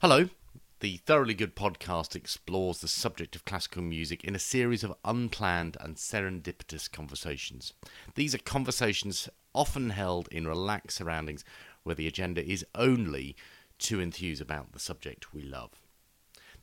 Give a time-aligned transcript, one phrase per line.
[0.00, 0.28] Hello.
[0.78, 5.76] The Thoroughly Good podcast explores the subject of classical music in a series of unplanned
[5.80, 7.72] and serendipitous conversations.
[8.14, 11.44] These are conversations often held in relaxed surroundings
[11.82, 13.34] where the agenda is only
[13.80, 15.72] to enthuse about the subject we love.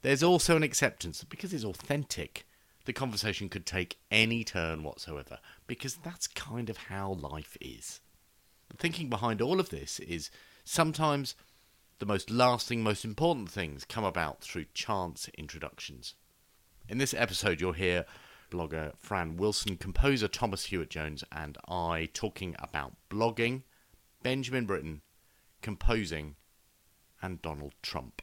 [0.01, 2.47] There's also an acceptance that because it's authentic,
[2.85, 7.99] the conversation could take any turn whatsoever, because that's kind of how life is.
[8.69, 10.31] The thinking behind all of this is
[10.63, 11.35] sometimes
[11.99, 16.15] the most lasting, most important things come about through chance introductions.
[16.89, 18.05] In this episode, you'll hear
[18.51, 23.63] blogger Fran Wilson, composer Thomas Hewitt Jones, and I talking about blogging,
[24.23, 25.01] Benjamin Britten,
[25.61, 26.35] composing,
[27.21, 28.21] and Donald Trump.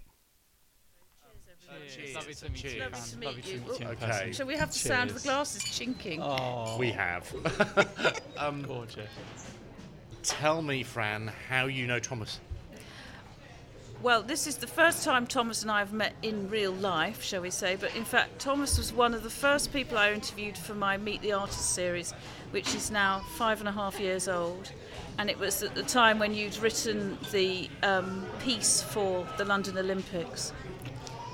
[1.88, 2.14] Cheers.
[2.14, 2.70] Lovely to meet you.
[2.70, 2.90] Cheers.
[2.90, 2.92] Fran.
[3.24, 3.60] Lovely to meet you.
[3.60, 4.32] meet you in Okay.
[4.32, 5.34] Shall we have the sound of the Cheers.
[5.34, 6.20] glasses chinking?
[6.22, 8.20] Oh, We have.
[8.36, 9.08] um, gorgeous.
[10.22, 12.40] tell me, Fran, how you know Thomas.
[14.02, 17.40] Well, this is the first time Thomas and I have met in real life, shall
[17.40, 17.76] we say.
[17.76, 21.22] But in fact, Thomas was one of the first people I interviewed for my Meet
[21.22, 22.12] the Artist series,
[22.50, 24.72] which is now five and a half years old.
[25.18, 29.78] And it was at the time when you'd written the um, piece for the London
[29.78, 30.52] Olympics.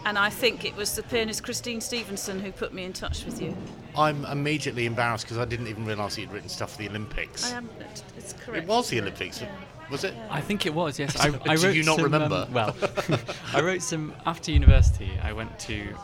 [0.04, 3.40] And I think it was the pianist Christine Stevenson who put me in touch with
[3.40, 3.56] you.
[3.98, 7.52] I'm immediately embarrassed because I didn't even realise he'd written stuff for the Olympics.
[7.52, 7.68] I am.
[8.16, 8.64] It's correct.
[8.64, 9.00] it was the?
[9.00, 9.48] Olympics, Yeah.
[9.90, 10.14] was it?
[10.30, 11.16] I think it was, yes.
[11.18, 12.48] I, I Do wrote you not some, um, remember?
[12.52, 12.76] well,
[13.54, 15.10] I wrote some after university.
[15.22, 15.94] I went to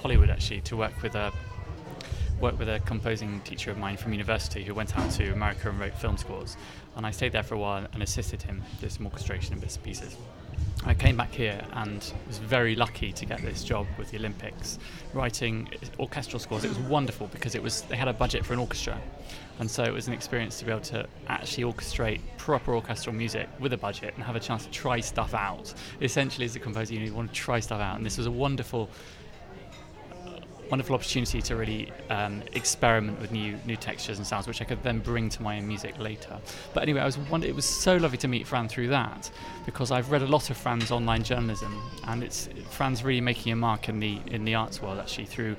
[0.00, 1.32] Hollywood actually to work with a
[2.42, 5.78] work with a composing teacher of mine from university who went out to America and
[5.78, 6.56] wrote film scores.
[6.96, 9.76] And I stayed there for a while and assisted him with some orchestration and bits
[9.76, 10.16] and pieces.
[10.84, 14.80] I came back here and was very lucky to get this job with the Olympics,
[15.14, 15.68] writing
[16.00, 16.64] orchestral scores.
[16.64, 19.00] It was wonderful because it was they had a budget for an orchestra,
[19.60, 23.48] and so it was an experience to be able to actually orchestrate proper orchestral music
[23.60, 25.72] with a budget and have a chance to try stuff out.
[26.00, 28.90] Essentially, as a composer, you want to try stuff out, and this was a wonderful
[30.72, 34.82] wonderful opportunity to really um, experiment with new new textures and sounds, which I could
[34.82, 36.38] then bring to my own music later.
[36.72, 39.30] But anyway, I was wonder- it was so lovely to meet Fran through that
[39.66, 43.56] because I've read a lot of Fran's online journalism, and it's Fran's really making a
[43.56, 45.56] mark in the in the arts world actually through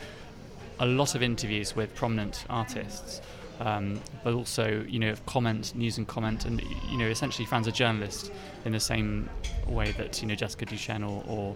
[0.79, 3.22] a lot of interviews with prominent artists.
[3.59, 6.59] Um, but also, you know, comment, news and comment, and
[6.90, 8.31] you know, essentially, Fran's a journalist
[8.66, 9.29] in the same
[9.68, 11.56] way that you know Jessica Duchen or, or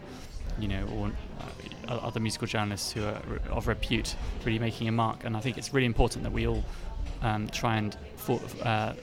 [0.59, 1.11] you know, or
[1.87, 5.23] uh, other musical journalists who are of repute, really making a mark.
[5.23, 6.63] And I think it's really important that we all
[7.21, 8.93] um, try and for, uh,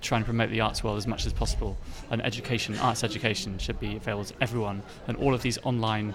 [0.00, 1.76] try and promote the arts world as much as possible.
[2.10, 4.82] And education, arts education, should be available to everyone.
[5.08, 6.14] And all of these online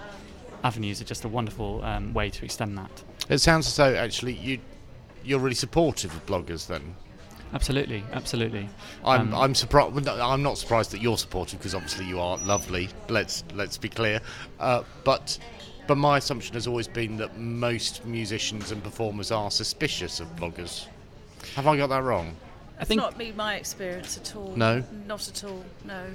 [0.62, 2.90] avenues are just a wonderful um, way to extend that.
[3.28, 4.58] It sounds as though actually you
[5.22, 6.66] you're really supportive of bloggers.
[6.66, 6.94] Then
[7.52, 8.68] Absolutely, absolutely.
[9.04, 10.08] I'm Um, I'm surprised.
[10.08, 12.88] I'm not surprised that you're supportive because obviously you are lovely.
[13.08, 14.20] Let's let's be clear.
[14.58, 15.38] Uh, but
[15.88, 20.86] but my assumption has always been that most musicians and performers are suspicious of bloggers.
[21.56, 22.36] Have I got that wrong?
[22.78, 24.54] I It's think not been my experience at all.
[24.56, 24.84] No?
[25.06, 26.06] Not at all, no.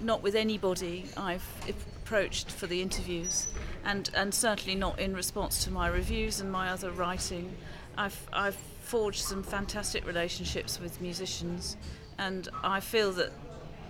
[0.00, 3.48] Not with anybody I've approached for the interviews,
[3.84, 7.56] and, and certainly not in response to my reviews and my other writing.
[7.96, 8.58] I've, I've
[8.88, 11.76] forged some fantastic relationships with musicians,
[12.18, 13.30] and I feel that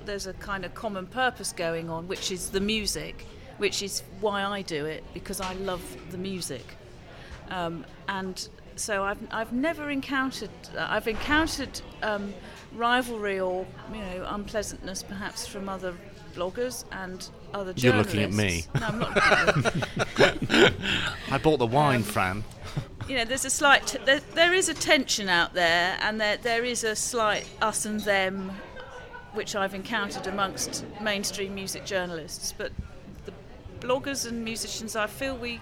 [0.05, 3.25] there's a kind of common purpose going on, which is the music,
[3.59, 6.65] which is why I do it, because I love the music.
[7.51, 12.35] Um, and so I've, I've never encountered I've encountered um,
[12.75, 15.95] rivalry or you know unpleasantness perhaps from other
[16.35, 18.65] bloggers and other You're looking at me.
[18.75, 19.55] No, I'm not.
[19.57, 19.83] looking
[20.61, 20.73] at.
[21.31, 22.45] I bought the wine, Um, Fran.
[23.09, 26.37] you know, there's a slight t- there, there is a tension out there, and there
[26.37, 28.53] there is a slight us and them,
[29.33, 32.53] which I've encountered amongst mainstream music journalists.
[32.57, 32.73] But
[33.25, 33.33] the
[33.81, 35.61] bloggers and musicians, I feel we.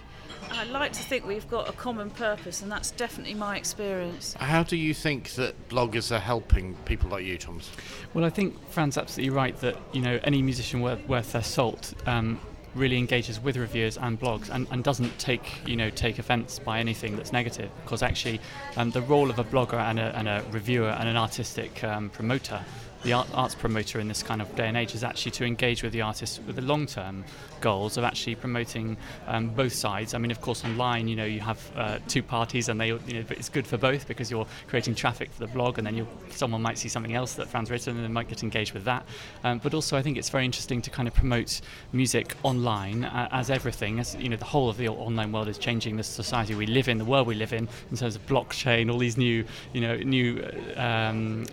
[0.51, 4.33] I like to think we've got a common purpose, and that's definitely my experience.
[4.39, 7.69] How do you think that bloggers are helping people like you, Thomas?
[8.13, 11.93] Well, I think Fran's absolutely right that you know any musician worth, worth their salt
[12.05, 12.39] um,
[12.77, 16.79] really engages with reviewers and blogs and, and doesn't take you know take offence by
[16.79, 18.39] anything that's negative because actually
[18.75, 22.09] um, the role of a blogger and a, and a reviewer and an artistic um,
[22.09, 22.63] promoter.
[23.03, 25.83] The art, arts promoter in this kind of day and age is actually to engage
[25.83, 27.23] with the artist with the long-term
[27.61, 28.97] goals of actually promoting
[29.27, 30.13] um, both sides.
[30.13, 33.13] I mean, of course, online, you know, you have uh, two parties, and they, you
[33.13, 36.61] know, it's good for both because you're creating traffic for the blog, and then someone
[36.61, 39.05] might see something else that Fran's written, and they might get engaged with that.
[39.43, 41.61] Um, but also, I think it's very interesting to kind of promote
[41.93, 45.57] music online uh, as everything, as you know, the whole of the online world is
[45.57, 45.97] changing.
[45.97, 48.97] The society we live in, the world we live in, in terms of blockchain, all
[48.97, 50.43] these new, you know, new.
[50.75, 51.45] uh, Um,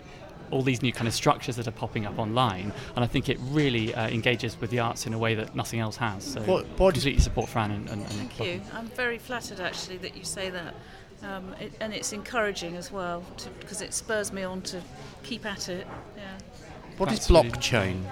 [0.51, 3.37] all these new kind of structures that are popping up online, and I think it
[3.41, 6.23] really uh, engages with the arts in a way that nothing else has.
[6.23, 8.61] So, What- what- completely support Fran and, and, and Thank you.
[8.73, 10.75] I'm very flattered actually that you say that.
[11.23, 13.23] Um, it, and it's encouraging as well
[13.59, 14.81] because it spurs me on to
[15.23, 15.87] keep at it.
[16.17, 16.23] Yeah.
[16.97, 18.03] What is That's really- blockchain?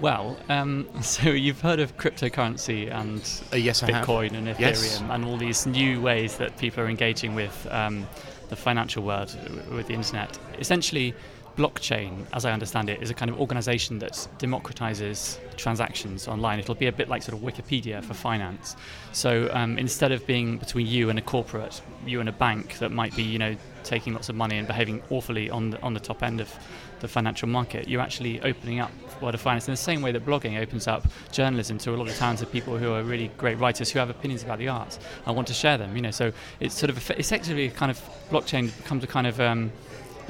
[0.00, 3.20] Well, um, so you've heard of cryptocurrency and
[3.52, 5.00] Uh, yes, Bitcoin and Ethereum Yes.
[5.10, 8.06] and all these new ways that people are engaging with um,
[8.48, 9.36] the financial world
[9.70, 10.38] with the internet.
[10.58, 11.14] Essentially,
[11.56, 16.58] blockchain, as I understand it, is a kind of organization that democratizes transactions online.
[16.58, 18.76] It'll be a bit like sort of Wikipedia for finance.
[19.12, 22.90] So um, instead of being between you and a corporate, you and a bank that
[22.90, 26.00] might be, you know, taking lots of money and behaving awfully on the, on the
[26.00, 26.52] top end of
[27.00, 30.24] the financial market, you're actually opening up world of finance in the same way that
[30.24, 33.90] blogging opens up journalism to a lot of talented people who are really great writers
[33.90, 35.94] who have opinions about the arts and want to share them.
[35.96, 38.00] You know, so it's sort of effe- effectively kind of
[38.30, 39.72] blockchain becomes a kind of um,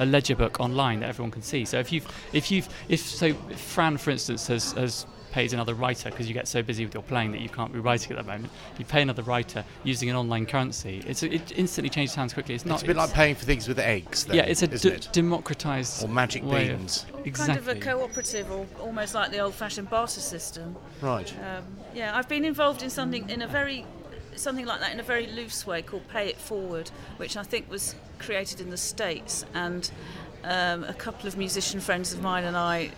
[0.01, 1.63] a ledger book online that everyone can see.
[1.63, 5.73] So if you've if you've if so if Fran, for instance, has has paid another
[5.73, 8.17] writer because you get so busy with your playing that you can't be writing at
[8.17, 8.51] the moment.
[8.77, 11.01] You pay another writer using an online currency.
[11.07, 12.55] It's it instantly changes hands quickly.
[12.55, 12.75] It's not.
[12.75, 14.25] It's a bit like paying for things with eggs.
[14.25, 15.07] Then, yeah, it's a it?
[15.13, 17.05] democratized Or magic way of- beans.
[17.23, 17.55] Exactly.
[17.55, 20.75] Kind of a cooperative or almost like the old fashioned barter system.
[20.99, 21.31] Right.
[21.39, 21.63] Um,
[21.93, 23.85] yeah, I've been involved in something in a very
[24.35, 27.69] something like that in a very loose way called Pay It Forward, which I think
[27.69, 29.89] was created in the States, and
[30.43, 32.91] um, a couple of musician friends of mine and I.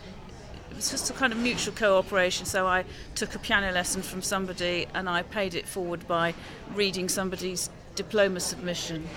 [0.71, 2.45] It was just a kind of mutual cooperation.
[2.45, 2.83] So I
[3.13, 6.33] took a piano lesson from somebody and I paid it forward by
[6.73, 9.07] reading somebody's diploma submission.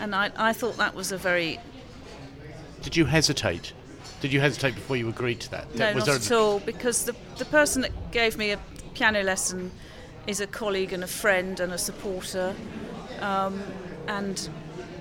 [0.00, 1.60] And I, I thought that was a very
[2.82, 3.72] Did you hesitate?
[4.20, 5.72] Did you hesitate before you agreed to that?
[5.76, 6.58] No, Was not at all.
[6.58, 8.58] Because the the person that gave me a
[8.94, 9.70] piano lesson
[10.26, 12.54] is a colleague and a friend and a supporter,
[13.20, 13.62] um,
[14.08, 14.48] and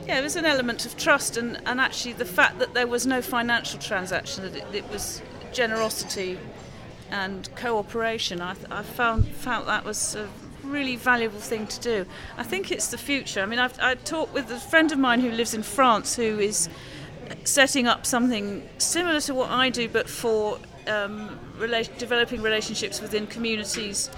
[0.07, 3.05] yeah, there was an element of trust and, and actually the fact that there was
[3.05, 5.21] no financial transaction, that it, it was
[5.51, 6.37] generosity
[7.11, 8.41] and cooperation.
[8.41, 10.27] I, th- I found found that was a
[10.63, 12.05] really valuable thing to do.
[12.37, 13.41] I think it's the future.
[13.41, 16.39] I mean, I've I talked with a friend of mine who lives in France who
[16.39, 16.69] is
[17.43, 23.27] setting up something similar to what I do, but for um, rela- developing relationships within
[23.27, 24.09] communities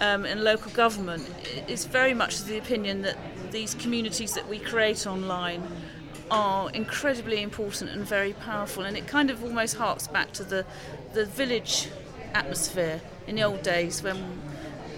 [0.00, 1.28] um, and local government.
[1.68, 3.16] Is very much of the opinion that
[3.50, 5.62] these communities that we create online
[6.30, 10.64] are incredibly important and very powerful, and it kind of almost harks back to the
[11.12, 11.88] the village
[12.34, 14.40] atmosphere in the old days when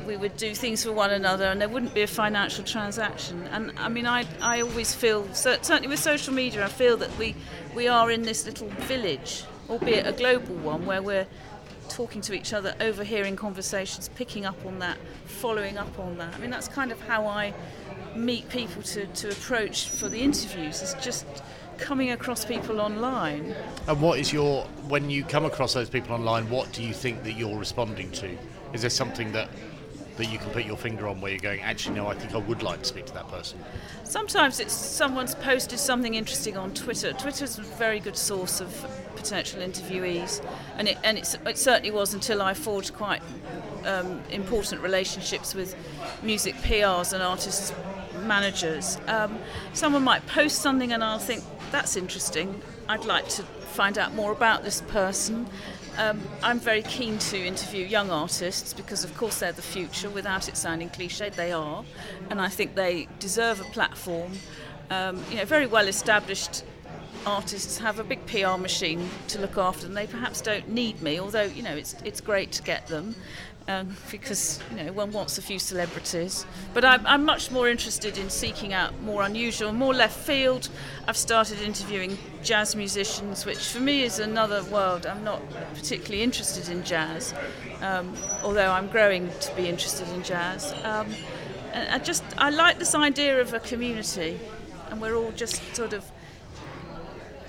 [0.06, 3.42] we would do things for one another and there wouldn't be a financial transaction.
[3.50, 7.34] And I mean, I, I always feel, certainly with social media, I feel that we,
[7.74, 11.26] we are in this little village, albeit a global one, where we're
[11.96, 16.34] talking to each other, overhearing conversations, picking up on that, following up on that.
[16.34, 17.54] I mean, that's kind of how I
[18.14, 21.24] meet people to, to approach for the interviews, is just
[21.78, 23.54] coming across people online.
[23.88, 26.50] And what is your when you come across those people online?
[26.50, 28.28] What do you think that you're responding to?
[28.74, 29.48] Is there something that
[30.18, 31.60] that you can put your finger on where you're going?
[31.60, 33.58] Actually, no, I think I would like to speak to that person.
[34.04, 37.14] Sometimes it's someone's posted something interesting on Twitter.
[37.14, 38.70] Twitter's a very good source of
[39.16, 40.44] potential interviewees,
[40.76, 41.26] and it and it
[41.56, 43.22] certainly was until I forged quite
[43.84, 45.74] um, important relationships with
[46.22, 47.72] music PRs and artists
[48.22, 48.98] managers.
[49.06, 49.38] Um,
[49.72, 52.60] someone might post something, and I'll think that's interesting.
[52.88, 55.46] I'd like to find out more about this person.
[55.98, 60.10] Um, I'm very keen to interview young artists because, of course, they're the future.
[60.10, 61.84] Without it sounding cliched, they are,
[62.30, 64.32] and I think they deserve a platform.
[64.90, 66.64] Um, you know, very well established
[67.26, 69.94] artists have a big PR machine to look after them.
[69.94, 73.14] They perhaps don't need me, although you know it's it's great to get them
[73.68, 76.46] um, because you know one wants a few celebrities.
[76.72, 80.68] But I'm, I'm much more interested in seeking out more unusual, more left field.
[81.08, 85.06] I've started interviewing jazz musicians, which for me is another world.
[85.06, 85.42] I'm not
[85.74, 87.34] particularly interested in jazz,
[87.80, 90.72] um, although I'm growing to be interested in jazz.
[90.84, 91.08] Um,
[91.74, 94.38] I just I like this idea of a community,
[94.90, 96.04] and we're all just sort of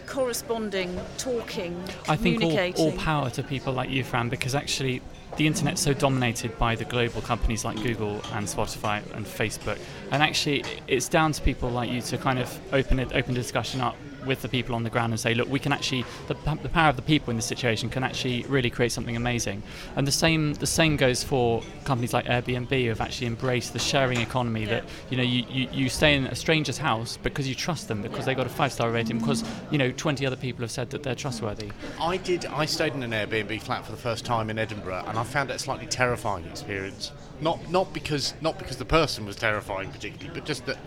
[0.07, 5.01] corresponding, talking, I think all, all power to people like you, Fran, because actually
[5.35, 9.79] the internet's so dominated by the global companies like Google and Spotify and Facebook,
[10.11, 13.81] and actually it's down to people like you to kind of open it, open discussion
[13.81, 13.95] up
[14.27, 16.89] with the people on the ground and say, look, we can actually the, the power
[16.89, 19.63] of the people in this situation can actually really create something amazing.
[19.95, 23.79] And the same the same goes for companies like Airbnb who have actually embraced the
[23.79, 24.69] sharing economy Yeah.
[24.69, 28.01] that you know you, you, you stay in a stranger's house because you trust them
[28.01, 30.89] because they got a five star rating because you know 20 other people have said
[30.91, 31.71] that they're trustworthy.
[31.99, 32.45] I did.
[32.45, 35.49] I stayed in an Airbnb flat for the first time in Edinburgh, and I found
[35.49, 37.11] it a slightly terrifying experience.
[37.41, 40.77] Not not because not because the person was terrifying particularly, but just that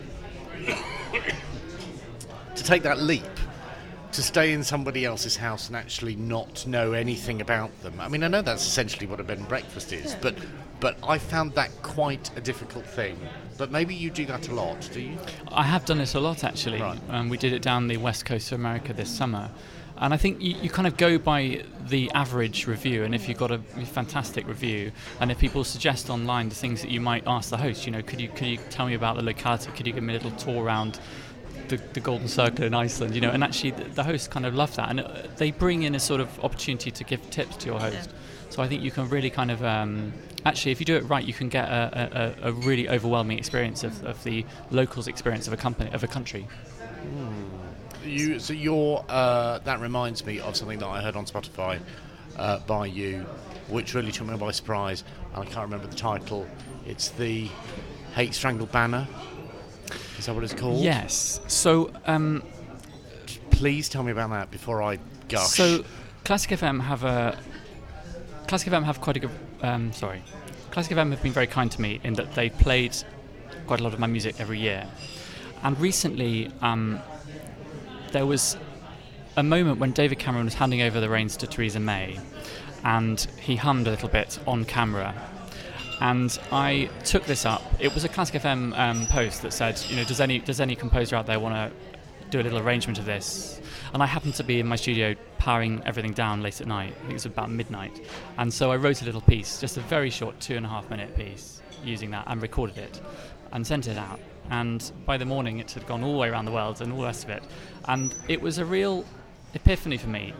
[2.55, 3.23] to take that leap
[4.11, 7.93] to stay in somebody else's house and actually not know anything about them.
[7.99, 10.19] I mean, I know that's essentially what a bed and breakfast is, Yeah.
[10.21, 10.35] but
[10.81, 13.15] but I found that quite a difficult thing.
[13.57, 15.17] But maybe you do that a lot, do you?
[15.49, 16.81] I have done it a lot actually.
[16.81, 16.99] Right.
[17.09, 19.49] Um, we did it down the west coast of America this summer.
[19.97, 23.37] And I think you, you kind of go by the average review, and if you've
[23.37, 27.51] got a fantastic review, and if people suggest online the things that you might ask
[27.51, 29.69] the host, you know, could you could you tell me about the locality?
[29.71, 30.99] Could you give me a little tour around
[31.71, 33.15] the, the Golden Circle in Iceland?
[33.15, 35.83] You know, and actually the, the hosts kind of love that, and uh, they bring
[35.83, 38.09] in a sort of opportunity to give tips to your host.
[38.49, 40.13] So I think you can really kind of um,
[40.45, 43.37] actually, if you do it right, you can get a, a, a- a really overwhelming
[43.39, 46.47] experience of, of the locals' experience of a company of a country.
[48.05, 51.79] You, so your uh, that reminds me of something that I heard on Spotify
[52.35, 53.25] uh, by you,
[53.69, 55.03] which really took me by surprise.
[55.33, 56.47] And I can't remember the title.
[56.85, 57.47] It's the
[58.15, 59.07] Hate Strangled Banner.
[60.21, 60.83] Is that what it's called?
[60.83, 61.41] Yes.
[61.47, 62.43] So um,
[63.61, 64.97] Please tell me about that before I
[65.29, 65.49] gush.
[65.49, 65.83] So,
[66.23, 67.37] Classic FM have a
[68.47, 69.29] Classic FM have quite a good.
[69.61, 70.23] Um, sorry,
[70.71, 72.95] Classic FM have been very kind to me in that they played
[73.67, 74.87] quite a lot of my music every year,
[75.61, 76.99] and recently um,
[78.13, 78.57] there was
[79.37, 82.19] a moment when David Cameron was handing over the reins to Theresa May,
[82.83, 85.13] and he hummed a little bit on camera.
[86.01, 87.61] And I took this up.
[87.79, 90.75] It was a Classic FM um, post that said, you know, does any does any
[90.75, 91.71] composer out there want to
[92.31, 93.61] do a little arrangement of this?
[93.93, 96.93] And I happened to be in my studio powering everything down late at night.
[96.95, 98.03] I think it was about midnight.
[98.39, 100.89] And so I wrote a little piece, just a very short two and a half
[100.89, 102.99] minute piece, using that and recorded it
[103.51, 104.19] and sent it out.
[104.49, 106.99] And by the morning, it had gone all the way around the world and all
[106.99, 107.43] the rest of it.
[107.85, 109.05] And it was a real
[109.53, 110.33] epiphany for me.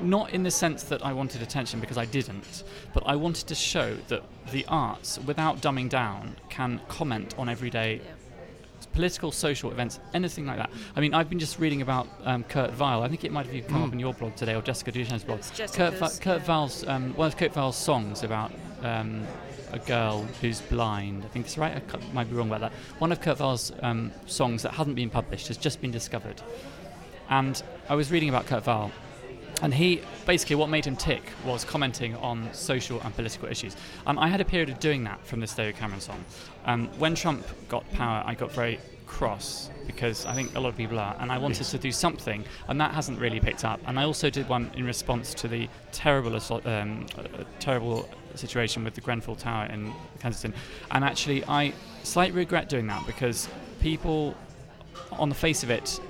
[0.00, 3.54] Not in the sense that I wanted attention because I didn't, but I wanted to
[3.54, 4.22] show that
[4.52, 8.00] the arts, without dumbing down, can comment on everyday
[8.92, 10.70] political, social events, anything like that.
[10.96, 13.02] I mean, I've been just reading about um, Kurt Weill.
[13.02, 15.40] I think it might have come up in your blog today, or Jessica Duchen's blog.
[15.72, 16.46] Kurt, Va- Kurt yeah.
[16.46, 19.26] Weill's, um, one of Kurt Weill's songs about um,
[19.72, 21.24] a girl who's blind.
[21.24, 21.76] I think it's right.
[21.76, 22.72] I might be wrong about that.
[22.98, 26.40] One of Kurt Weill's um, songs that hasn't been published has just been discovered.
[27.28, 28.92] And I was reading about Kurt Weill,
[29.64, 33.74] and he basically what made him tick was commenting on social and political issues.
[34.06, 36.22] Um, I had a period of doing that from this David Cameron song.
[36.66, 40.76] Um, when Trump got power, I got very cross because I think a lot of
[40.76, 41.70] people are, and I wanted Yes.
[41.70, 43.80] to do something, and that hasn't really picked up.
[43.86, 46.34] And I also did one in response to the terrible,
[46.66, 52.68] um, uh, terrible situation with the Grenfell Tower in Kensington, and actually I slightly regret
[52.68, 53.48] doing that because
[53.80, 54.34] people,
[55.12, 56.00] on the face of it,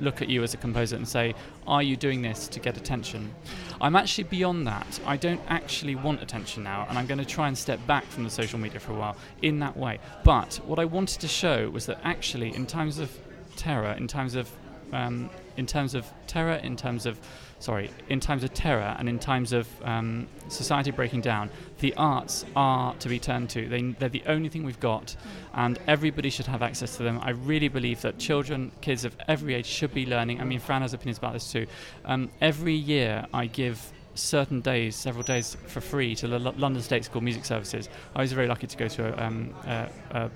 [0.00, 1.34] look at you as a composer and say,
[1.66, 3.34] Are you doing this to get attention?
[3.80, 5.00] I'm actually beyond that.
[5.06, 8.24] I don't actually want attention now, and I'm going to try and step back from
[8.24, 9.98] the social media for a while in that way.
[10.24, 13.16] But what I wanted to show was that actually, in times of
[13.56, 14.50] terror, in times of
[14.92, 17.18] um, in terms of terror, in terms of
[17.62, 22.44] sorry, in times of terror, and in times of um, society breaking down, the arts
[22.56, 23.68] are to be turned to.
[23.68, 25.14] They, they're the only thing we've got,
[25.54, 27.20] and everybody should have access to them.
[27.22, 30.40] I really believe that children, kids of every age, should be learning.
[30.40, 31.66] I mean, Fran has opinions about this too.
[32.04, 36.82] Um, every year, I give certain days, several days for free to the Lo- London
[36.82, 37.88] State School Music Services.
[38.16, 40.30] I was very lucky to go to a, um, a, a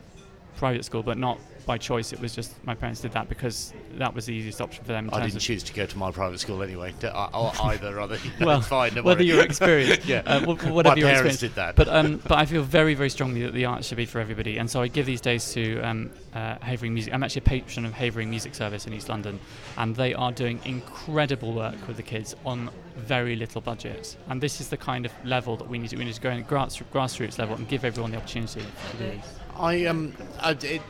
[0.56, 2.12] private school, but not by choice.
[2.12, 5.11] It was just my parents did that because that was the easiest option for them.
[5.12, 6.94] I didn't choose to go to my private school anyway.
[7.00, 8.94] D- I- Or either, rather, well, it's fine.
[8.94, 9.26] don't whether worry.
[9.26, 10.23] your experience, yeah.
[10.25, 11.40] uh, whatever my your parents experience.
[11.40, 11.76] did that.
[11.76, 14.58] But um, but I feel very very strongly that the arts should be for everybody,
[14.58, 17.12] and so I give these days to um, uh, Havering Music.
[17.12, 19.38] I'm actually a patron of Havering Music Service in East London,
[19.76, 24.16] and they are doing incredible work with the kids on very little budgets.
[24.28, 26.30] And this is the kind of level that we need to we need to go
[26.30, 29.38] in at grass, grassroots level and give everyone the opportunity to do this.
[29.58, 30.82] I um, I, it,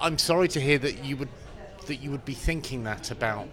[0.00, 1.28] I'm sorry to hear that you would
[1.86, 3.48] that you would be thinking that about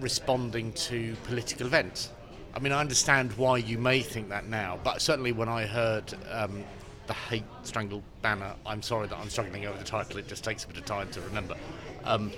[0.00, 2.10] responding to political events.
[2.54, 6.12] I mean, I understand why you may think that now, but certainly when I heard
[6.30, 6.64] um,
[7.06, 10.18] the hate strangled banner, I'm sorry that I'm struggling over the title.
[10.18, 11.56] It just takes a bit of time to remember.
[12.04, 12.30] Um,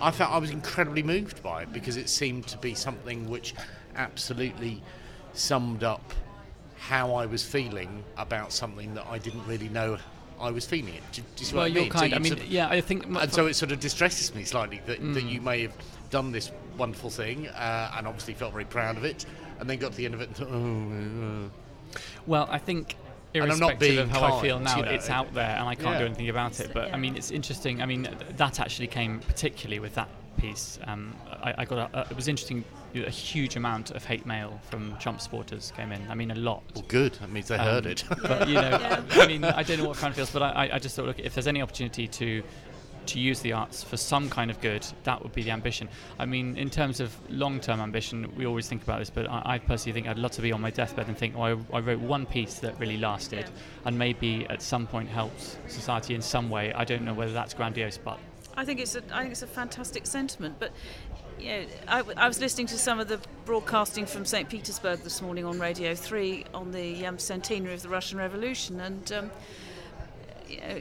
[0.00, 3.54] I felt I was incredibly moved by it because it seemed to be something which
[3.96, 4.82] absolutely
[5.34, 6.14] summed up
[6.78, 9.98] how I was feeling about something that I didn't really know
[10.40, 11.02] I was feeling it.
[11.12, 11.92] Do, do you see Well, what I you're mean?
[11.92, 12.14] So kind.
[12.14, 13.04] I mean, sort of- yeah, I think.
[13.06, 15.30] and so it sort of distresses me slightly that, that Mm.
[15.30, 15.72] you may have
[16.10, 19.26] done this wonderful thing uh, and obviously felt very proud of it,
[19.58, 22.96] and then got to the end of it and thought, oh, uh, Well, I think
[23.34, 24.90] And I'm not irrespective being of how I feel now, you know.
[24.90, 26.72] it's out there, and I can't do anything about it.
[26.74, 27.80] But I mean, it's interesting.
[27.82, 30.08] I mean, that actually came particularly with that
[30.38, 30.78] piece.
[30.84, 32.64] Um, I, I got a, a, it was interesting.
[32.94, 36.04] A huge amount of hate mail from Trump supporters came in.
[36.10, 36.64] I mean, a lot.
[36.74, 37.12] well, good.
[37.14, 38.04] That means they heard Um, it.
[38.22, 39.02] But you know, Yeah.
[39.12, 41.20] I mean, I don't know what Fran feels, but I, I- I just thought, look,
[41.20, 42.42] if there's any opportunity to
[43.06, 45.88] to use the arts for some kind of good, that would be the ambition.
[46.18, 49.58] I mean, in terms of long-term ambition, we always think about this, but I, I
[49.58, 52.00] personally think I'd love to be on my deathbed and think, oh, I, I wrote
[52.00, 53.50] one piece that really lasted,
[53.84, 56.72] and maybe at some point helped society in some way.
[56.72, 58.18] I don't know whether that's grandiose, but
[58.56, 60.56] I think it's a I think it's a fantastic sentiment.
[60.58, 60.72] But
[61.38, 64.48] you know, I, w- I was listening to some of the broadcasting from St.
[64.48, 69.12] Petersburg this morning on Radio Three on the um, centenary of the Russian Revolution, and
[69.12, 69.30] um,
[70.48, 70.80] you know,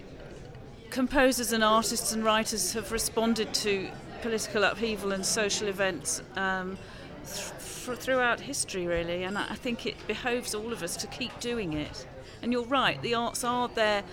[0.90, 3.90] composers and artists and writers have responded to
[4.22, 6.22] political upheaval and social events.
[6.36, 6.78] Um,
[7.26, 7.52] th-
[7.86, 11.74] th- throughout history, really, and I think it behoves all of us to keep doing
[11.74, 12.08] it.
[12.42, 14.04] And you're right, the arts are there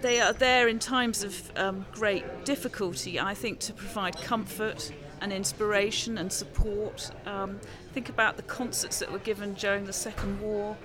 [0.00, 4.92] they are there in times of um, great difficulty, I think, to provide comfort
[5.22, 7.10] and inspiration and support.
[7.24, 7.58] Um,
[7.94, 10.76] think about the concerts that were given during the Second War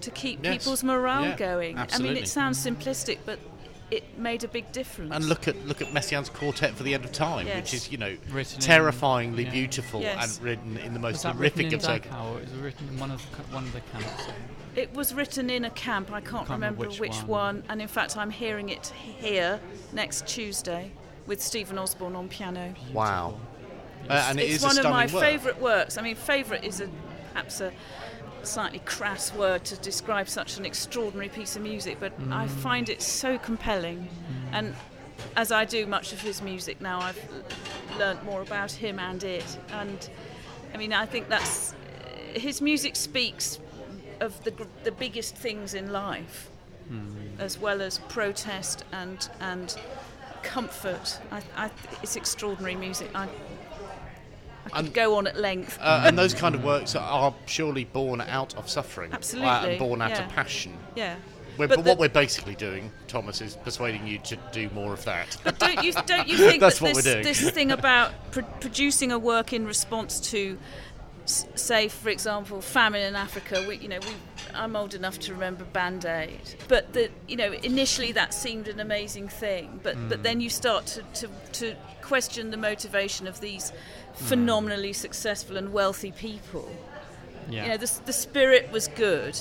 [0.00, 0.64] to keep Yes.
[0.64, 1.78] people's morale Yeah, going.
[1.78, 3.38] I mean, it sounds simplistic, but
[3.90, 5.12] it made a big difference.
[5.14, 7.56] And look at look at Messiaen's Quartet for the End of Time, Yes.
[7.56, 9.50] which is you know Written in- terrifyingly yeah.
[9.50, 10.36] beautiful Yes.
[10.38, 12.10] and written in the was most that horrific of circumstances.
[12.10, 14.24] Dachau, or was it written in one of the, one of the camps?
[14.76, 17.56] It was written in a camp, I can't, Can't remember remember which which, one.
[17.56, 17.64] one.
[17.68, 19.60] and in fact, I'm hearing it here
[19.92, 20.90] next Tuesday
[21.26, 22.74] with Steven Osborne on piano.
[22.92, 23.38] Wow.
[24.10, 25.22] Uh, and it it's is a one of my work.
[25.22, 25.96] favourite works.
[25.96, 26.88] I mean, favourite is a
[27.32, 27.72] perhaps a
[28.46, 32.48] slightly crass word to describe such an extraordinary piece of music, but I mm.
[32.48, 33.98] find it so compelling.
[33.98, 34.52] Mm.
[34.52, 34.74] And
[35.36, 37.18] as I do much of his music now, I've
[37.98, 39.58] learnt more about him and it.
[39.72, 40.08] And
[40.72, 41.74] I mean, I think that's
[42.34, 43.58] his music speaks
[44.20, 46.50] of the the biggest things in life,
[46.90, 47.14] mm.
[47.38, 49.76] as well as protest and and
[50.42, 51.20] comfort.
[51.32, 51.70] I, I,
[52.02, 53.10] it's extraordinary music.
[53.14, 53.28] I,
[54.66, 55.78] I could And- go on at length.
[55.80, 59.12] Uh, and those kind of works are surely born out of suffering.
[59.12, 60.24] uh, Absolutely, and born out yeah.
[60.26, 60.76] of passion.
[60.96, 61.16] Yeah.
[61.56, 64.92] We're, But but the- what we're basically doing, Thomas, is persuading you to do more
[64.92, 65.36] of that.
[65.44, 69.52] But don't you don't you think that this, this thing about pr- producing a work
[69.52, 70.58] in response to,
[71.24, 73.64] s- say, for example, famine in Africa?
[73.68, 74.08] We, you know, we,
[74.52, 78.80] I'm old enough to remember Band Aid, but the, you know, initially that seemed an
[78.80, 80.08] amazing thing, but Hmm.
[80.08, 81.28] but then you start to, to
[81.60, 83.72] to question the motivation of these.
[84.14, 86.70] Phenomenally successful and wealthy people.
[87.48, 87.64] Yeah.
[87.64, 89.38] You know, the, the spirit was good.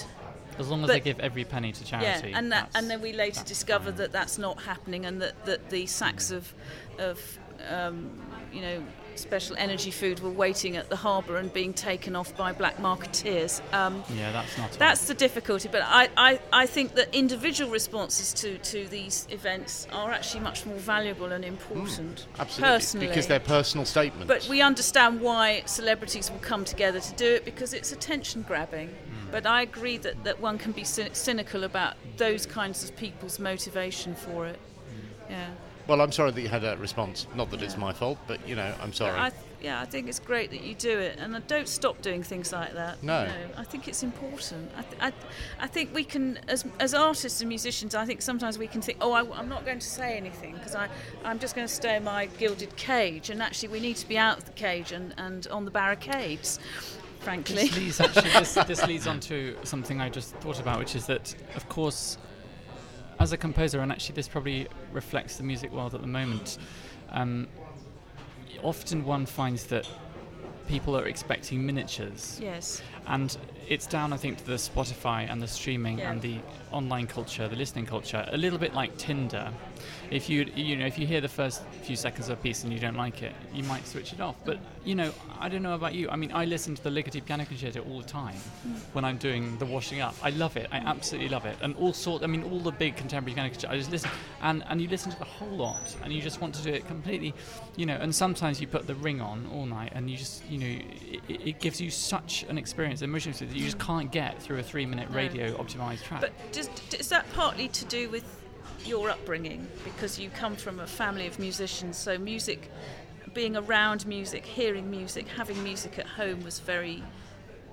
[0.59, 2.29] as long as but- they give every penny to charity.
[2.31, 3.95] Yeah, and that, and then we later discover fine.
[3.95, 6.53] that that's not happening, and that, that the sacks of
[6.99, 8.11] of um,
[8.51, 8.83] you know
[9.19, 13.61] special energy food were waiting at the harbour and being taken off by black marketeers.
[13.73, 14.71] Um, Yeah, that's not.
[14.73, 19.87] that's the difficulty, but I, I, I think that individual responses to, to these events
[19.91, 22.27] are actually much more valuable and important.
[22.39, 22.75] Absolutely.
[22.75, 23.07] Personally.
[23.07, 24.27] Because they're personal statements.
[24.27, 28.89] But we understand why celebrities will come together to do it because it's attention grabbing.
[28.89, 29.31] Hmm.
[29.31, 34.15] But I agree that, that one can be cynical about those kinds of people's motivation
[34.15, 34.59] for it.
[35.27, 35.31] Hmm.
[35.31, 35.49] Yeah.
[35.87, 37.27] Well, I'm sorry that you had that response.
[37.35, 39.19] Not that it's my fault, but, you know, I'm sorry.
[39.19, 42.01] I th- yeah, I think it's great that you do it, and I don't stop
[42.01, 43.01] doing things like that.
[43.01, 43.21] No.
[43.21, 44.69] You know, I think it's important.
[44.77, 45.13] I, th- I,
[45.59, 48.97] I think we can, as, as artists and musicians, I think sometimes we can think,
[48.99, 50.89] oh, I, am not going to say anything because I,
[51.23, 54.17] I'm just going to stay in my gilded cage, and actually we need to be
[54.17, 56.59] out of the cage and, and on the barricades,
[57.21, 57.67] frankly.
[57.67, 58.31] This leads actually.
[58.31, 62.17] this, this leads on to something I just thought about, which is that, of course,
[63.23, 66.57] as a composer, and actually this probably reflects the music world at the moment.
[67.09, 67.47] Um,
[68.61, 69.87] often one finds that
[70.67, 72.81] people are expecting miniatures, Yes.
[73.07, 73.35] and
[73.67, 76.11] it's down, I think, to the Spotify and the streaming Yeah.
[76.11, 76.39] and the
[76.71, 79.51] online culture, the listening culture, a little bit like Tinder.
[80.11, 82.71] If you you know if you hear the first few seconds of a piece and
[82.71, 84.35] you don't like it, you might switch it off.
[84.45, 86.09] But you know, I don't know about you.
[86.09, 88.77] I mean, I listen to the Ligeti Piano Concerto all the time mm.
[88.93, 90.15] when I'm doing the washing up.
[90.21, 90.67] I love it.
[90.71, 91.57] I absolutely love it.
[91.61, 92.23] And all sort.
[92.23, 93.73] I mean, all the big contemporary piano concerto.
[93.73, 94.09] I just listen,
[94.41, 96.87] and and you listen to the whole lot, and you just want to do it
[96.87, 97.33] completely.
[97.75, 100.57] You know, and sometimes you put the ring on all night, and you just you
[100.59, 100.85] know
[101.27, 104.59] it, it gives you such an experience, emotional experience that you just can't get through
[104.59, 105.15] a three-minute No.
[105.15, 106.21] radio optimized track.
[106.21, 108.23] But does, is that partly to do with
[108.85, 109.67] your upbringing?
[109.83, 112.69] Because you come from a family of musicians, so music,
[113.33, 117.03] being around music, hearing music, having music at home was very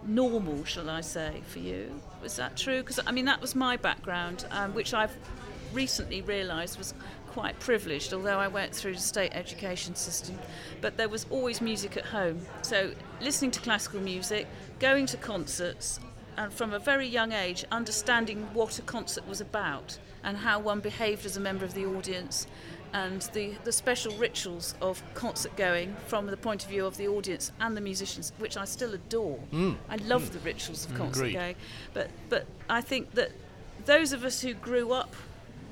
[0.05, 2.01] normal, shall I say, for you.
[2.23, 2.81] Was that true?
[2.81, 5.17] Because I mean, that was my background, um, which I've
[5.73, 6.95] recently realised was
[7.29, 10.37] quite privileged, although I went through the state education system.
[10.81, 12.41] But there was always music at home.
[12.63, 14.47] So listening to classical music,
[14.81, 16.01] going to concerts,
[16.37, 20.81] and from a very young age, understanding what a concert was about and how one
[20.81, 22.47] behaved as a member of the audience.
[22.93, 27.07] And the, the special rituals of concert going from the point of view of the
[27.07, 29.39] audience and the musicians, which I still adore.
[29.53, 29.77] Mm.
[29.89, 30.33] I love mm.
[30.33, 31.35] the rituals of mm, concert Agreed.
[31.35, 31.55] going.
[31.95, 33.31] But, but I think that
[33.85, 35.15] those of us who grew up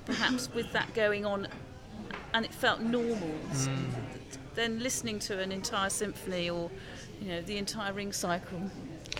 [0.05, 1.49] perhaps with that going on
[2.35, 3.35] and it felt normal.
[3.51, 3.68] S-
[4.55, 6.71] Then listening to an entire symphony or
[7.21, 8.71] you know the entire ring cycle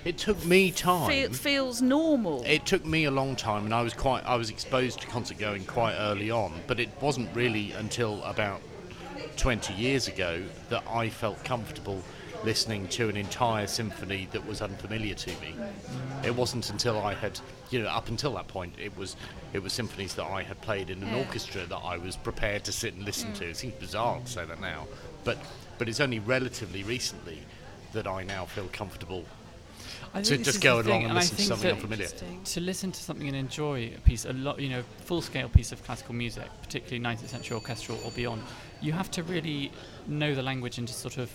[0.05, 1.11] It took me time.
[1.11, 2.43] feel, feels normal.
[2.47, 4.25] It took me a long time, and I was quite.
[4.25, 8.61] I was exposed to concert going quite early on, but it wasn't really until about
[9.37, 12.03] 20 years ago that I felt comfortable
[12.45, 15.55] listening to an entire symphony that was unfamiliar to me.
[16.25, 17.39] It wasn't until I had,
[17.71, 19.17] you know, up until that point, it was
[19.53, 21.19] it was symphonies that I had played in an Yeah.
[21.19, 23.45] orchestra that I was prepared to sit and listen to.
[23.45, 23.51] Mm.
[23.51, 24.87] It seems bizarre to say that now,
[25.25, 25.39] but
[25.79, 27.43] but it's only relatively recently
[27.93, 29.25] that I now feel comfortable
[30.15, 32.09] to think this just go along thing, and I listen to something unfamiliar.
[32.45, 35.83] To listen to something and enjoy a piece, a lot, you know, full-scale piece of
[35.85, 38.43] classical music, particularly 19th century orchestral or beyond,
[38.81, 39.71] you have to really
[40.07, 41.31] know the language and just sort of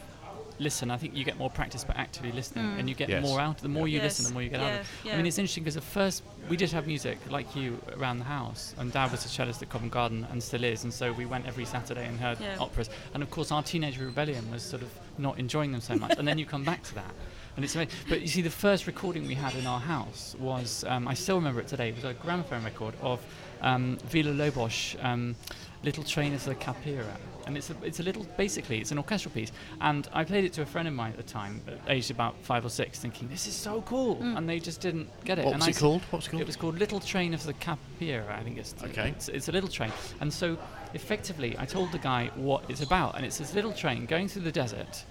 [0.60, 0.92] listen.
[0.92, 2.90] I think you get more practice by actively listening, and mm.
[2.90, 3.24] you get Yes.
[3.24, 3.58] more out.
[3.58, 4.72] The more you Yes, listen, the more you get out.
[4.72, 4.86] of it.
[5.04, 8.20] yeah, I mean, it's interesting because at first we did have music like you around
[8.20, 11.12] the house, and Dad was a cellist at Covent Garden and still is, and so
[11.12, 12.58] we went every Saturday and heard Yeah.
[12.60, 12.90] operas.
[13.14, 16.28] And of course, our teenage rebellion was sort of not enjoying them so much, and
[16.28, 17.14] then you come back to that.
[17.56, 17.94] And it's amazing.
[18.10, 21.36] But you see, the first recording we had in our house was, um, I still
[21.36, 23.24] remember it today, it was a gramophone record of
[23.62, 25.36] um, Villa-Lobos, um,
[25.84, 27.16] Little Train of the Caipira.
[27.46, 29.52] And it's a, it's a little, basically, it's an orchestral piece.
[29.82, 32.66] And I played it to a friend of mine at the time, aged about five
[32.66, 34.18] or six, thinking, this is so cool.
[34.22, 35.46] And they just didn't get it.
[35.46, 36.02] What and was I it called?
[36.10, 36.42] What's it called?
[36.42, 38.74] It was called Little Train of the Caipira, I think it's.
[38.82, 39.10] Okay.
[39.10, 39.92] It's, it's a little train.
[40.22, 40.58] And so,
[40.94, 43.16] effectively, I told the guy what it's about.
[43.16, 45.04] And it's this little train going through the desert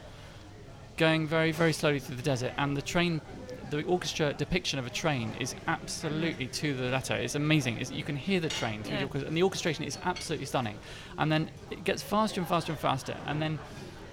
[1.02, 3.20] going very, very slowly through the desert, and the train,
[3.70, 7.14] the orchestra depiction of a train is absolutely to the letter.
[7.16, 7.78] It's amazing.
[7.78, 10.78] It's, you can hear the train through the orchestra, and the orchestration is absolutely stunning.
[11.18, 13.58] And then it gets faster and faster and faster, and then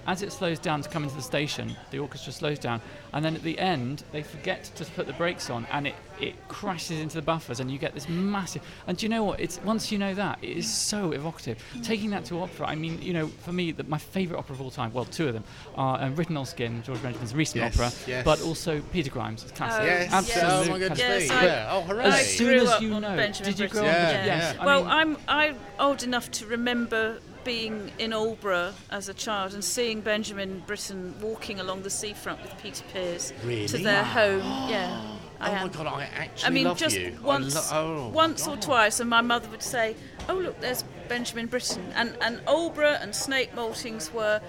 [0.06, 2.80] as it slows down to come into the station, the orchestra slows down,
[3.12, 6.48] and then at the end they forget to put the brakes on, and it, it
[6.48, 8.62] crashes into the buffers, and you get this massive.
[8.86, 9.40] And do you know what?
[9.40, 11.62] It's once you know that, it is so evocative.
[11.82, 14.60] Taking that to opera, I mean, you know, for me, the, my favourite opera of
[14.60, 15.44] all time, well, two of them
[15.76, 18.24] are um, Written on Skin, George Benjamin's recent Yes, opera, yes.
[18.24, 19.82] but also Peter Grimes, it's classic.
[19.82, 21.34] Oh, Yes, Absolute oh my goodness Yes, me.
[21.36, 21.68] I- yeah.
[21.72, 22.04] Oh, hooray.
[22.04, 23.96] As soon as you know, Benjamin did you grow Britten.
[23.96, 24.12] up?
[24.12, 24.54] Yeah, yes.
[24.54, 24.62] yeah.
[24.62, 29.54] I well, mean, I'm I'm old enough to remember being in Aldeburgh as a child
[29.54, 33.82] and seeing Benjamin Britten walking along the seafront with Peter Pears to Really?
[33.82, 34.40] their home.
[34.70, 37.16] Yeah, oh I oh my god, I actually I mean, love just you.
[37.18, 39.96] I once, lo- oh, once or twice, and my mother would say,
[40.28, 44.40] "Oh, look, there's Benjamin Britten," and and Aldeburgh and Snape Maltings were.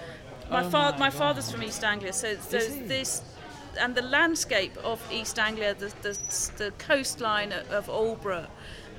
[0.50, 2.82] My Oh father, my my father's from East Anglia, so there's he?
[2.82, 3.22] this,
[3.80, 6.18] and the landscape of East Anglia, the the,
[6.58, 8.48] the coastline of, of Aldeburgh.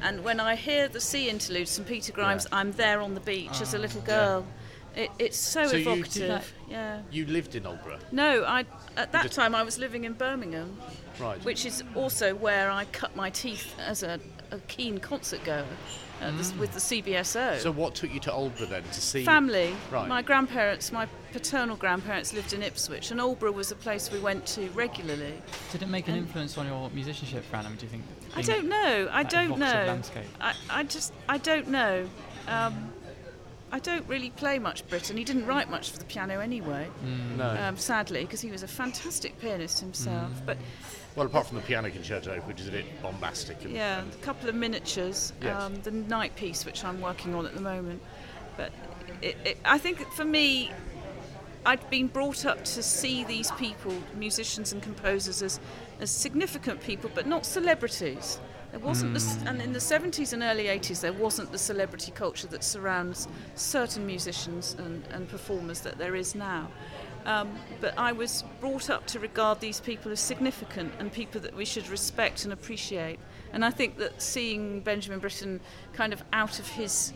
[0.03, 2.59] And when I hear the sea interlude, St Peter Grimes, Yeah.
[2.59, 4.07] I'm there on the beach as a ah, little yeah.
[4.07, 4.47] girl.
[4.95, 6.29] It, it's so, So you- evocative.
[6.29, 7.01] that- yeah.
[7.11, 8.65] You lived in Aldeburgh, No, I
[8.97, 10.77] at that time I was living in Birmingham
[11.19, 11.43] right?
[11.45, 15.65] which is also where I cut my teeth as a, a keen concert goer
[16.23, 17.59] uh, this- with the CBSO.
[17.59, 19.25] So what took you to Aldeburgh then to see?
[19.25, 19.75] Family.
[19.91, 20.09] Right.
[20.09, 24.47] My grandparents, my paternal grandparents lived in Ipswich, and Aldeburgh was a place we went
[24.47, 25.35] to regularly.
[25.73, 27.67] Did it make an influence on your musicianship, Fran?
[27.67, 28.05] I mean, Do you think?
[28.35, 29.09] I don't know.
[29.13, 30.01] I don't know.
[30.41, 32.09] I, I just I don't know.
[32.49, 32.93] Um,
[33.75, 35.17] I don't really play much Britten.
[35.17, 36.89] He didn't write much for the piano anyway,
[37.39, 37.49] No.
[37.59, 40.31] um, sadly, because he was a fantastic pianist himself.
[40.31, 40.45] Mm.
[40.47, 40.59] But
[41.15, 43.63] well, apart from the piano concerto, which is a bit bombastic.
[43.65, 45.33] And, Yeah, and- a couple of miniatures.
[45.43, 45.61] Yes.
[45.61, 48.01] Um, the night piece, which I'm working on at the moment.
[48.57, 48.73] But
[49.21, 50.71] it, it, I think for me,
[51.65, 55.61] I'd been brought up to see these people, musicians and composers, as,
[56.01, 58.41] as significant people, but not celebrities.
[58.73, 62.47] There wasn't, this, and in the 70s and early 80s, there wasn't the celebrity culture
[62.49, 66.69] that surrounds certain musicians and, and performers that there is now.
[67.25, 71.55] Um, but I was brought up to regard these people as significant and people that
[71.55, 73.19] we should respect and appreciate.
[73.53, 75.61] And I think that seeing Benjamin Britten
[75.93, 77.13] kind of out of his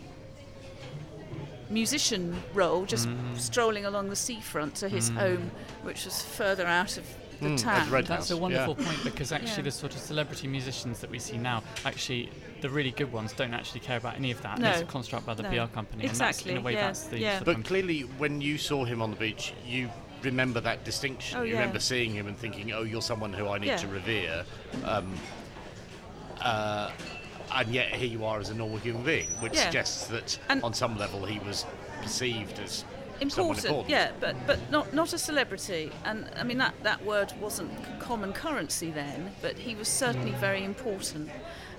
[1.69, 5.51] musician role, just strolling along the seafront to his home,
[5.83, 7.05] which was further out of
[7.41, 7.81] the Mm, town.
[7.81, 8.87] at the Red That's a wonderful yeah.
[8.87, 9.63] point because actually Yeah.
[9.63, 13.53] the sort of celebrity musicians that we see now, actually the really good ones don't
[13.55, 14.59] actually care about any of that.
[14.59, 14.71] No.
[14.71, 15.51] It's a construct by the No.
[15.67, 17.19] PR company, Exactly, and that's in a way yeah, that's the.
[17.19, 17.41] yeah.
[17.45, 19.91] But clearly, when you saw him on the beach, you
[20.23, 21.39] remember that distinction.
[21.39, 21.61] Oh, you yeah.
[21.61, 23.77] remember seeing him and thinking, "Oh, you're someone who I need Yeah.
[23.77, 24.45] to revere."
[24.85, 25.15] Um,
[26.41, 26.91] uh,
[27.55, 29.65] and yet here you are as a normal human being, which Yeah.
[29.65, 31.65] suggests that And- on some level he was
[32.03, 35.91] perceived as someone important, yeah, but but not not a celebrity.
[36.05, 40.65] And I mean that that word wasn't common currency then, but he was certainly very
[40.65, 41.31] important.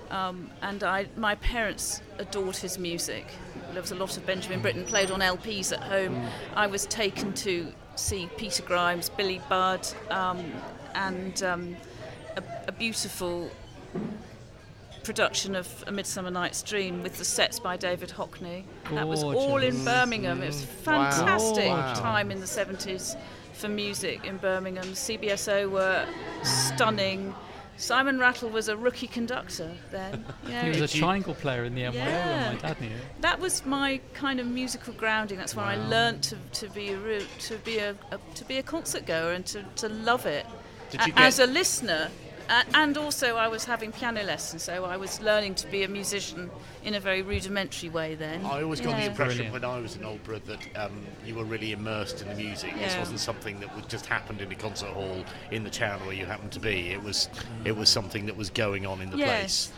[0.10, 3.28] Um, and I, my parents adored his music.
[3.73, 6.26] There was a lot of Benjamin Britten played on LPs at home.
[6.56, 10.52] I was taken to see Peter Grimes, Billy Budd, um,
[10.95, 11.76] and um,
[12.38, 13.52] a, a beautiful
[15.12, 18.65] production of A Midsummer Night's Dream with the sets by David Hockney.
[18.91, 20.43] That was all in Birmingham.
[20.43, 21.93] It was a fantastic Wow.
[21.93, 23.15] time in the 70s
[23.54, 24.84] for music in Birmingham.
[24.93, 26.06] CBSO were
[26.43, 27.34] stunning.
[27.78, 30.26] Simon Rattle was a rookie conductor then.
[30.46, 32.48] You know, He was a triangle player in the NYO Yeah.
[32.50, 32.89] when my dad knew.
[33.22, 35.38] that was my kind of musical grounding.
[35.38, 35.88] That's where I Wow.
[35.88, 39.32] learnt to, to be a ru- to be a, a to be a concert goer
[39.32, 40.46] and to, to love it
[40.91, 42.10] Did A- get- as a listener.
[42.50, 45.88] A- and also, I was having piano lessons, so I was learning to be a
[45.88, 46.50] musician
[46.84, 48.16] in a very rudimentary way.
[48.16, 49.54] Then I always got the impression Brilliant.
[49.54, 52.74] when I was in Aldeburgh that um, you were really immersed in the music.
[52.76, 56.16] This wasn't something that was just happened in a concert hall in the town where
[56.16, 56.92] you happened to be.
[56.92, 57.30] It was
[57.66, 59.28] it was something that was going on in the Yes.
[59.68, 59.72] place.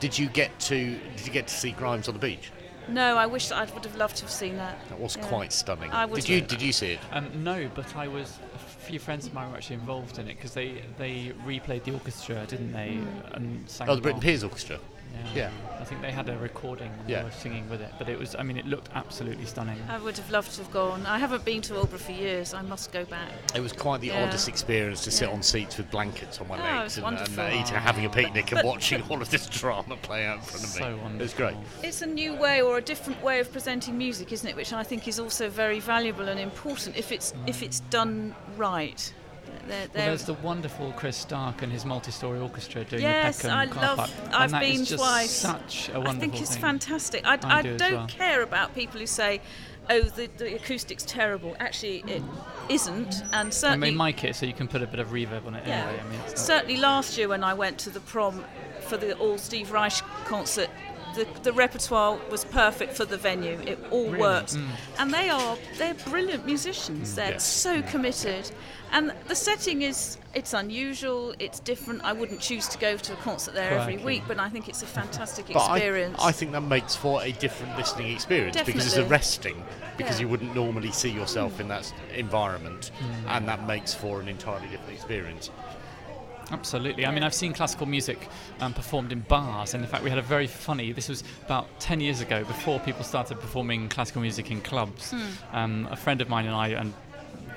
[0.00, 0.76] Did you get to
[1.16, 2.52] Did you get to see Grimes on the beach?
[2.88, 4.78] No, I wish I would have loved to have seen that.
[4.88, 5.26] That was Yeah.
[5.26, 5.90] quite stunning.
[5.90, 7.00] I was- did you Did you see it?
[7.12, 8.38] Um, no, but I was.
[8.88, 12.46] Few friends of mine were actually involved in it because they they replayed the orchestra,
[12.46, 12.96] didn't they?
[12.98, 13.36] Mm.
[13.36, 14.20] And sang Oh, the Britten.
[14.20, 14.78] Pears Orchestra.
[15.34, 15.34] Yeah.
[15.34, 15.50] Yeah.
[15.80, 17.18] I think they had a recording and Yeah.
[17.18, 18.34] they were singing with it, but it was.
[18.34, 19.78] I mean, it looked absolutely stunning.
[19.88, 21.06] I would have loved to have gone.
[21.06, 22.52] I haven't been to Aldeburgh for years.
[22.52, 23.28] I must go back.
[23.54, 24.24] It was quite the Yeah.
[24.24, 27.48] oddest experience to sit on seats with blankets on my Oh, legs and, and uh,
[27.52, 30.64] eating, having a picnic and But- watching all of this drama play out in front
[30.64, 30.78] of me.
[30.80, 31.20] So wonderful.
[31.20, 31.56] It was great.
[31.82, 34.56] It's a new way or a different way of presenting music, isn't it?
[34.56, 39.12] Which I think is also very valuable and important if it's if it's done right.
[39.68, 43.78] They're, they're- there's the wonderful Chris Stark and his multi-story orchestra doing Yes, the Peckham
[43.78, 44.10] I love- park.
[44.32, 45.30] I've and that is been just twice.
[45.30, 46.60] Such a I wonderful I think it's thing.
[46.62, 47.26] fantastic.
[47.26, 48.06] I, I I do don't well.
[48.06, 49.40] care about people who say,
[49.90, 52.22] "Oh, the, the acoustic's terrible." Actually, it
[52.68, 55.46] isn't, and I certainly mean, mic it so you can put a bit of reverb
[55.46, 55.86] on it Yeah.
[55.86, 56.02] anyway.
[56.04, 58.44] I mean, Certainly last year when I went to the prom
[58.80, 59.92] for the all Steve Reich
[60.26, 60.68] concert,
[61.18, 63.58] the, the repertoire was perfect for the venue.
[63.66, 64.18] It all Really?
[64.20, 64.54] worked.
[64.54, 64.68] Mm.
[64.98, 67.14] And they are they're brilliant musicians.
[67.14, 67.44] They're Yes.
[67.46, 68.50] so committed.
[68.92, 72.02] And the setting is it's unusual, it's different.
[72.04, 74.82] I wouldn't choose to go to a concert there every week, but I think it's
[74.82, 76.18] a fantastic But I, experience.
[76.22, 79.62] I think that makes for a different listening experience because it's arresting
[79.96, 80.22] because Yeah.
[80.26, 82.92] you wouldn't normally see yourself in that environment
[83.26, 85.50] and that makes for an entirely different experience.
[86.50, 87.04] Absolutely.
[87.04, 88.26] I mean, I've seen classical music
[88.60, 90.92] um, performed in bars, and in fact, we had a very funny.
[90.92, 95.12] This was about ten years ago, before people started performing classical music in clubs.
[95.52, 96.94] Um, a friend of mine and I, and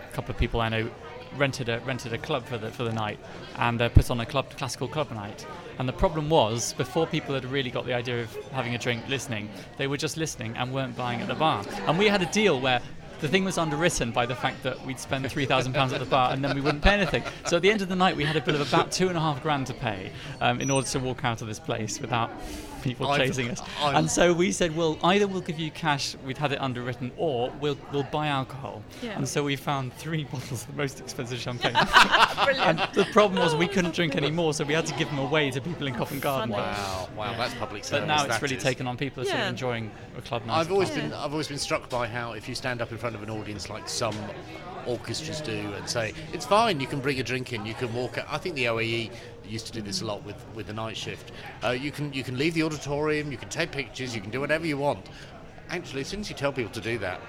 [0.10, 0.90] a couple of people I know,
[1.38, 3.18] rented a rented a club for the for the night,
[3.58, 5.46] and uh, put on a club classical club night.
[5.80, 9.08] And the problem was, before people had really got the idea of having a drink,
[9.08, 11.64] listening, they were just listening and weren't buying at the bar.
[11.88, 12.82] And we had a deal where
[13.22, 16.06] the thing was underwritten by the fact that we'd spend three thousand pounds at the
[16.06, 17.24] bar and then we wouldn't pay anything.
[17.46, 19.18] So at the end of the night, we had a bill of about two and
[19.18, 22.32] a half grand to pay um, in order to walk out of this place without
[22.82, 23.62] people I've- chasing us.
[23.82, 27.12] I'm- And so we said, well, either we'll give you cash, we'd had it underwritten,
[27.18, 28.82] or we'll we'll buy alcohol.
[29.02, 29.12] Yeah.
[29.18, 31.74] And so we found three bottles of the most expensive champagne.
[32.46, 32.80] Brilliant.
[32.80, 35.20] and the problem was we couldn't drink any more, so we had to give them
[35.20, 36.52] away to people in Covent Garden.
[36.54, 36.64] Funny.
[36.64, 38.02] Wow, wow, that's public service.
[38.02, 38.64] But now it's that really is.
[38.64, 39.50] taken on people are sort of Yeah.
[39.50, 40.60] enjoying a club night.
[40.60, 41.02] I've always Yeah.
[41.02, 43.30] been I've always been struck by how if you stand up in front of an
[43.30, 44.16] audience like some
[44.88, 48.18] orchestras do and say it's fine, you can bring a drink in, you can walk.
[48.18, 48.26] Out.
[48.30, 49.12] I think the OAE
[49.48, 51.32] used to do this a lot with with the night shift.
[51.64, 54.40] Uh, you can you can leave the auditorium, you can take pictures, you can do
[54.40, 55.08] whatever you want.
[55.70, 57.22] Actually, as soon as you tell people to do that,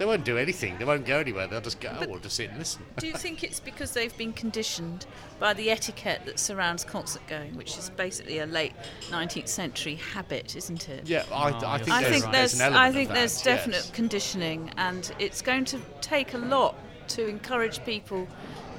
[0.00, 0.78] they won't do anything.
[0.78, 1.46] They won't go anywhere.
[1.46, 2.82] They'll just go, oh, we'll just sit and listen.
[2.96, 5.04] Do you think it's because they've been conditioned
[5.38, 8.72] by the etiquette that surrounds concert going, which is basically a late
[9.10, 11.06] 19th century habit, isn't it?
[11.06, 13.44] Yeah, I, Oh, I think I there's, think there's, an element I think there's yes.
[13.44, 16.76] definite conditioning, and it's going to take a lot
[17.10, 18.26] to encourage people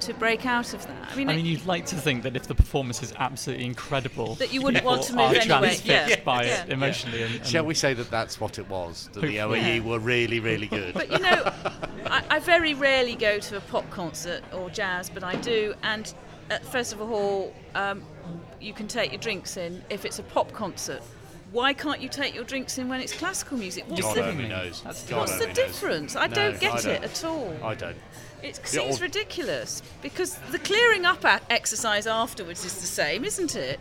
[0.01, 1.09] to break out of that.
[1.11, 4.33] I mean, I mean, you'd like to think that if the performance is absolutely incredible,
[4.35, 5.45] That you wouldn't want to move are anyway.
[5.45, 6.23] transfixed Yeah.
[6.23, 6.63] by Yeah.
[6.63, 7.21] it emotionally.
[7.21, 9.09] And, and Shall we say that that's what it was?
[9.13, 9.61] That the Hopefully.
[9.61, 9.83] OAE Yeah.
[9.83, 10.95] were really, really good.
[10.95, 11.53] But you know,
[12.07, 15.75] I, I very rarely go to a pop concert or jazz, but I do.
[15.83, 16.11] And
[16.49, 18.01] at Festival Hall, um,
[18.59, 21.03] you can take your drinks in if it's a pop concert.
[21.51, 23.83] Why can't you take your drinks in when it's classical music?
[23.87, 24.81] What's God the, only knows.
[24.83, 25.55] That's- God what's the only knows.
[25.57, 26.15] difference?
[26.15, 27.03] I No, don't get I it don't.
[27.03, 27.53] at all.
[27.61, 27.97] I don't.
[28.43, 33.23] It Yeah, seems or- ridiculous because the clearing up a- exercise afterwards is the same,
[33.23, 33.79] isn't it?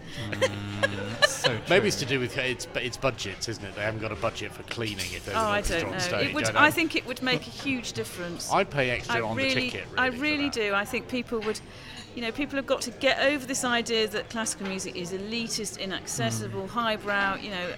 [1.23, 3.75] It's so Maybe it's to do with it's it's budgets, isn't it?
[3.75, 5.99] They haven't got a budget for cleaning if there's Oh, an I don't know.
[5.99, 6.29] stage.
[6.29, 8.53] It would, don't I think it would make a huge difference.
[8.53, 9.87] I'd pay extra I on really, the ticket.
[9.93, 10.75] Really, I really do.
[10.75, 11.61] I think people would,
[12.15, 15.79] you know, people have got to get over this idea that classical music is elitist,
[15.79, 16.69] inaccessible, mm.
[16.69, 17.37] highbrow.
[17.37, 17.69] You know,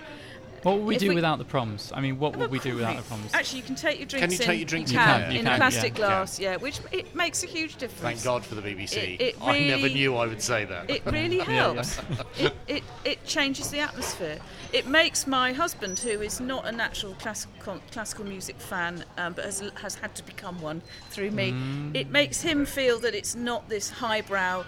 [0.62, 1.90] What would we do we- without the proms?
[1.92, 3.34] I mean, what would we do without the proms?
[3.34, 4.46] Actually, you can take your drinks you in.
[4.46, 5.04] take your drinks you in?
[5.04, 6.06] can, You in can, a plastic Yeah.
[6.06, 8.00] glass, yeah, which it makes a huge difference.
[8.00, 9.16] Thank God for the BBC.
[9.18, 10.88] It- it I never knew I would say that.
[10.88, 11.44] It really yeah.
[11.74, 11.98] helps.
[12.38, 14.38] it, it, it changes the atmosphere.
[14.72, 19.44] It makes my husband, who is not a natural classical, classical music fan, um, but
[19.44, 21.94] has, has had to become one through me, Mm.
[21.96, 24.64] it makes him feel that it's not this highbrow,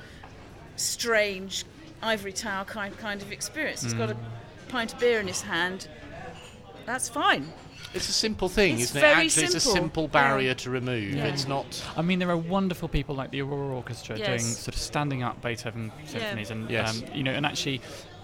[0.76, 1.64] strange,
[2.02, 3.83] ivory tower kind kind of experience.
[3.83, 4.18] He's got a Mm.
[4.74, 5.87] Pint of beer in his hand.
[6.84, 7.52] That's fine.
[7.94, 9.00] It's a simple thing, It's isn't it?
[9.02, 9.80] very Actually, it's a simple.
[9.82, 11.14] simple barrier to remove.
[11.14, 11.26] Yeah.
[11.26, 11.80] It's not.
[11.96, 15.40] I mean, there are wonderful people like the Aurora Orchestra doing sort of standing up
[15.40, 17.02] Beethoven symphonies, and Yes.
[17.02, 17.80] um, you know, and actually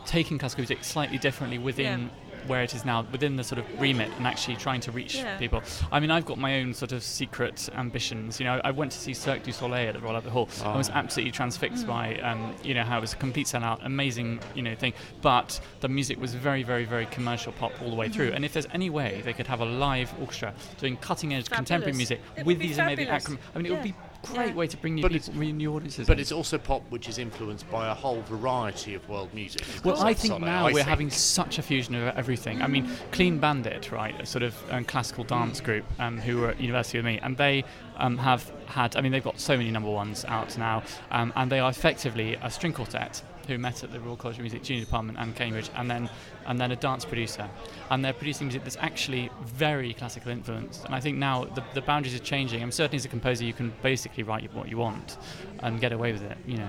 [0.06, 2.10] taking classical music slightly differently within
[2.50, 5.38] where it is now, within the sort of remit, and actually trying to reach Yeah.
[5.38, 5.62] people.
[5.92, 8.40] I mean, I've got my own sort of secret ambitions.
[8.40, 10.48] You know, I went to see Cirque du Soleil at the Royal Albert Hall.
[10.64, 10.94] I was Oh.
[10.94, 11.88] absolutely transfixed mm.
[11.88, 14.92] by, um, you know, how it was a complete sellout, amazing, you know, thing.
[15.22, 18.26] But the music was very, very, very commercial pop all the way through.
[18.26, 18.36] Mm-hmm.
[18.36, 22.20] And if there's any way they could have a live orchestra doing cutting-edge contemporary music
[22.36, 23.24] It with be these amazing fabulous.
[23.24, 24.54] acrom- I mean, it would be great Yeah.
[24.54, 26.06] way to bring new But people, it's- new audiences.
[26.06, 26.20] But in.
[26.20, 29.62] it's also pop which is influenced by a whole variety of world music.
[29.85, 30.88] Well, I think Soleil, now I we're think.
[30.88, 32.62] having such a fusion of everything.
[32.62, 36.50] I mean, Clean Bandit, right, a sort of um, classical dance group um, who were
[36.50, 37.64] at university with me, and they
[37.96, 41.50] um, have had, I mean, they've got so many number ones out now, um, and
[41.52, 44.85] they are effectively a string quartet who met at the Royal College of Music Junior
[44.85, 46.09] Department and Cambridge, and then
[46.46, 47.48] and then a dance producer,
[47.90, 50.85] and they're producing music that's actually very classical influenced.
[50.85, 52.62] And I think now the, the boundaries are changing.
[52.62, 55.18] And certainly as a composer, you can basically write what you want
[55.61, 56.68] and get away with it, you know,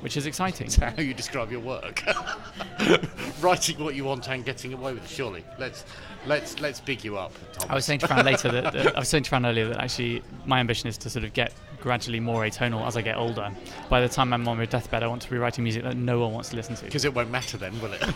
[0.00, 0.66] which is exciting.
[0.66, 2.02] Is that how you describe your work?
[3.40, 5.08] Writing what you want and getting away with it.
[5.08, 5.84] Surely, let's
[6.26, 7.70] let's let's big you up, Thomas.
[7.70, 9.78] I was saying to Fran later that, that I was saying to Fran earlier that
[9.78, 13.50] actually my ambition is to sort of get gradually more atonal as I get older.
[13.90, 16.20] By the time I'm on my deathbed, I want to be writing music that no
[16.20, 16.84] one wants to listen to.
[16.84, 18.02] because it won't matter then, will it?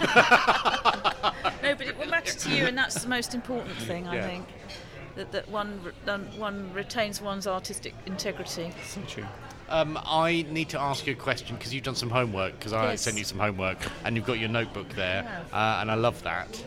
[1.62, 4.26] No, but it will matter to you, and that's the most important thing, I Yeah.
[4.28, 4.46] think.
[5.16, 5.80] That, that one,
[6.36, 8.70] one retains one's artistic integrity.
[8.84, 9.24] So true.
[9.68, 12.56] Um, I need to ask you a question because you've done some homework.
[12.58, 13.00] Because I Yes.
[13.02, 16.62] sent you some homework, and you've got your notebook there, uh, and I love that.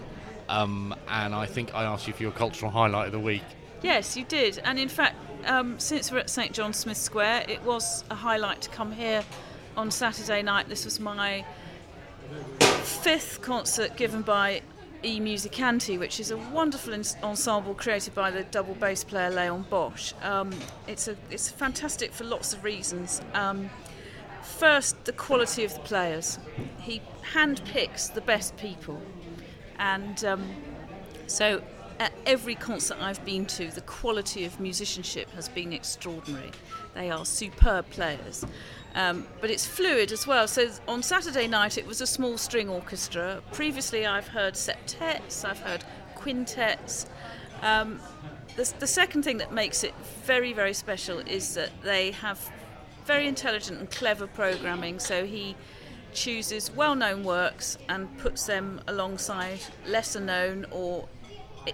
[0.49, 3.43] Um, and I think I asked you for your cultural highlight of the week.
[3.81, 4.59] Yes, you did.
[4.65, 8.61] And in fact, um, since we're at St John Smith Square, it was a highlight
[8.61, 9.23] to come here
[9.77, 10.69] on Saturday night.
[10.69, 11.45] This was my
[12.81, 14.61] fifth concert given by
[15.03, 20.13] E Musicanti, which is a wonderful ensemble created by the double bass player Leon Bosch.
[20.21, 20.51] Um,
[20.87, 23.21] it's a it's fantastic for lots of reasons.
[23.33, 23.69] Um,
[24.41, 26.39] first, the quality of the players.
[26.81, 27.01] He
[27.33, 29.01] handpicks the best people,
[29.77, 30.49] and um,
[31.27, 31.61] so,
[31.99, 36.51] at every concert I've been to, the quality of musicianship has been extraordinary.
[36.95, 38.45] They are superb players.
[38.95, 40.47] Um, but it's fluid as well.
[40.47, 43.41] So, on Saturday night, it was a small string orchestra.
[43.51, 45.83] Previously, I've heard septets, I've heard
[46.15, 47.05] quintets.
[47.61, 47.99] Um,
[48.55, 52.49] the, the second thing that makes it very, very special is that they have
[53.05, 54.99] very intelligent and clever programming.
[54.99, 55.55] So, he
[56.13, 61.07] chooses well known works and puts them alongside lesser known or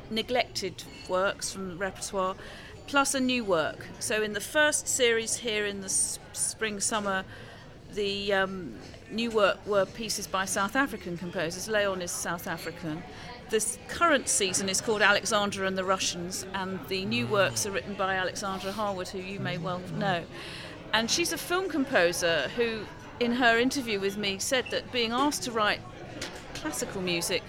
[0.10, 2.36] neglected works from the repertoire,
[2.88, 3.86] plus a new work.
[4.00, 7.26] So, in the first series here in the spring summer,
[7.94, 8.76] the um,
[9.12, 11.68] new work were pieces by South African composers.
[11.68, 13.04] Leon is South African.
[13.50, 17.94] This current season is called Alexandra and the Russians, and the new works are written
[17.94, 20.24] by Alexandra Harwood, who you may well know.
[20.94, 22.86] And she's a film composer who,
[23.20, 25.80] in her interview with me, said that being asked to write
[26.56, 27.44] classical music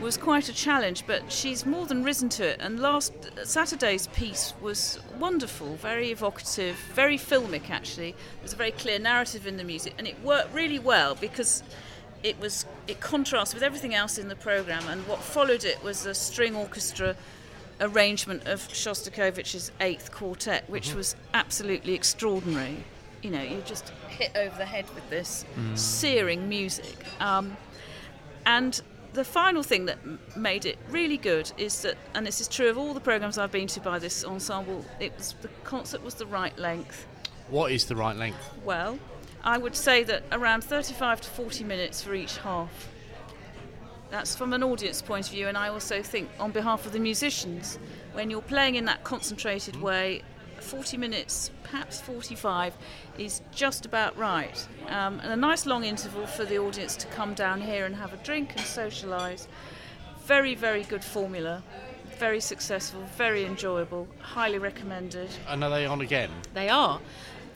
[0.00, 2.58] was quite a challenge, but she's more than risen to it.
[2.60, 3.12] And last
[3.44, 8.14] Saturday's piece was wonderful, very evocative, very filmic actually.
[8.40, 11.62] There's a very clear narrative in the music, and it worked really well because
[12.22, 14.86] it was it contrasts with everything else in the program.
[14.88, 17.16] And what followed it was a string orchestra
[17.80, 22.84] arrangement of Shostakovich's Eighth Quartet, which was absolutely extraordinary.
[23.22, 26.96] You know, you just hit over the head with this searing music.
[27.20, 27.56] Um,
[28.46, 28.80] and
[29.18, 29.98] the final thing that
[30.36, 33.50] made it really good is that, and this is true of all the programs I've
[33.50, 37.04] been to by this ensemble, it was the concert was the right length.
[37.48, 38.38] What is the right length?
[38.64, 38.96] Well,
[39.42, 42.88] I would say that around 35 to 40 minutes for each half.
[44.10, 47.00] That's from an audience point of view, and I also think on behalf of the
[47.00, 47.80] musicians,
[48.12, 49.82] when you're playing in that concentrated hmm.
[49.82, 50.22] way,
[50.68, 52.76] 40 minutes, perhaps 45,
[53.16, 54.68] is just about right.
[54.88, 58.12] Um, and a nice long interval for the audience to come down here and have
[58.12, 59.46] a drink and socialise.
[60.26, 61.62] Very, very good formula.
[62.18, 65.30] Very successful, very enjoyable, highly recommended.
[65.48, 66.30] And are they on again?
[66.52, 67.00] They are.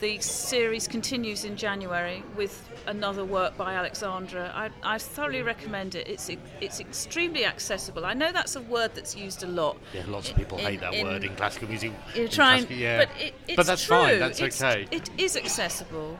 [0.03, 4.51] The series continues in January with another work by Alexandra.
[4.53, 6.09] I, I thoroughly recommend it.
[6.09, 8.05] It's it's extremely accessible.
[8.05, 9.77] I know that's a word that's used a lot.
[9.93, 11.93] Yeah, lots of in- people hate that in- word in classical music.
[12.13, 13.05] You're in trying, yeah.
[13.05, 13.95] but it, it's But that's true.
[13.95, 14.87] fine, that's It's- okay.
[14.91, 16.19] It is accessible.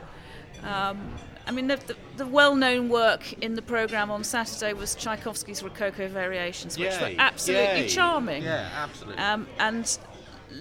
[0.62, 0.98] Um,
[1.46, 6.08] I mean, the, the, the well-known work in the program on Saturday was Tchaikovsky's Rococo
[6.08, 7.88] Variations, which were absolutely yay.
[7.88, 8.44] charming.
[8.44, 9.22] Yeah, absolutely.
[9.22, 9.98] Um, and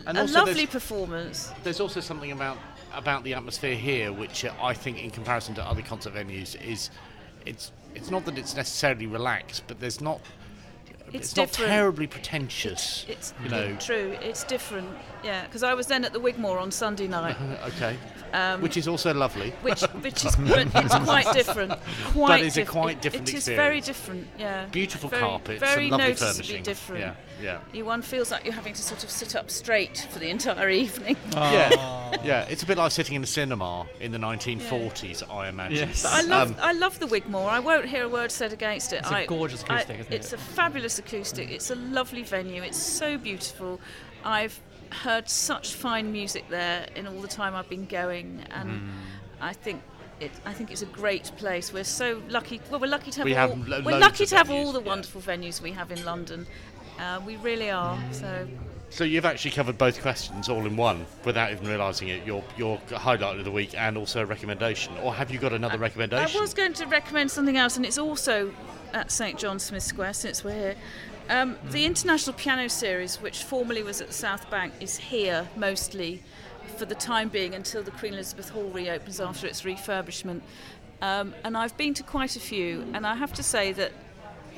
[0.05, 1.53] And a lovely performance.
[1.63, 2.57] There's also something about
[2.93, 6.89] about the atmosphere here, which uh, I think, in comparison to other concert venues, is
[7.45, 10.21] it's it's not that it's necessarily relaxed, but there's not.
[11.11, 13.05] It's It's, not terribly pretentious.
[13.07, 13.75] It's you know.
[13.79, 14.17] true.
[14.21, 14.89] It's different.
[15.23, 17.35] Yeah, because I was then at the Wigmore on Sunday night,
[17.67, 17.97] okay.
[18.33, 19.51] Um, Which is also lovely.
[19.61, 21.73] which which is but it's quite different.
[22.11, 24.27] Quite is a diff- quite it- different It is very different.
[24.39, 24.65] Yeah.
[24.71, 26.63] Beautiful very, carpets Very and lovely noticeably furnishing.
[26.63, 27.01] different.
[27.01, 27.59] Yeah, yeah.
[27.73, 30.69] You, one feels like you're having to sort of sit up straight for the entire
[30.69, 31.15] evening.
[31.33, 31.69] Yeah,
[32.23, 35.89] yeah, it's a bit like sitting in a cinema in the 1940s, I imagine.
[35.89, 36.03] Yes.
[36.03, 37.49] But I love Um, I love the Wigmore.
[37.49, 38.97] I won't hear a word said against it.
[39.01, 40.39] It's a I- gorgeous I- acoustic, isn't It's it?
[40.39, 41.51] a fabulous acoustic.
[41.51, 42.61] It's a lovely venue.
[42.63, 43.79] It's so beautiful.
[44.25, 44.59] I've
[44.93, 48.89] heard such fine music there in all the time I've been going, and Mm.
[49.41, 49.81] I think.
[50.19, 51.73] It, I think it's a great place.
[51.73, 52.61] We're so lucky.
[52.69, 53.49] Well, we're lucky to have We all.
[53.49, 54.87] have lo- we're lucky to have all the yeah.
[54.87, 56.45] wonderful venues we have in London.
[56.99, 57.99] Uh, we really are.
[58.11, 58.47] So
[58.89, 62.25] So you've actually covered both questions all in one without even realising it.
[62.25, 65.79] Your your highlight of the week and also a recommendation, or have you got another
[65.79, 66.37] recommendation?
[66.37, 68.53] I was going to recommend something else, and it's also
[68.93, 70.75] at St John Smith Square since we're here.
[71.29, 76.21] Um, the International Piano Series, which formerly was at South Bank, is here mostly
[76.77, 80.41] for the time being until the Queen Elizabeth Hall reopens after its refurbishment.
[81.01, 83.91] Um, and I've been to quite a few, and I have to say that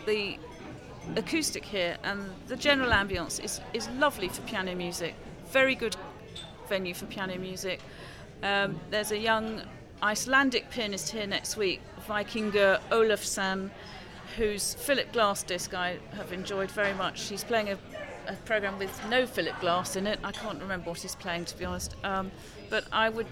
[0.05, 0.38] the
[1.16, 5.16] acoustic here and the general ambience is, is lovely for piano music.
[5.51, 5.95] Very good
[6.68, 7.80] venue for piano music.
[8.41, 9.61] Um, there's a young
[10.01, 13.72] Icelandic pianist here next week, Vikingur Olafsson,
[14.38, 17.27] whose Philip Glass disc I have enjoyed very much.
[17.27, 17.77] He's playing a,
[18.27, 20.19] a program with no Philip Glass in it.
[20.23, 21.95] I can't remember what he's playing, to be honest.
[22.03, 22.31] Um,
[22.69, 23.27] but I would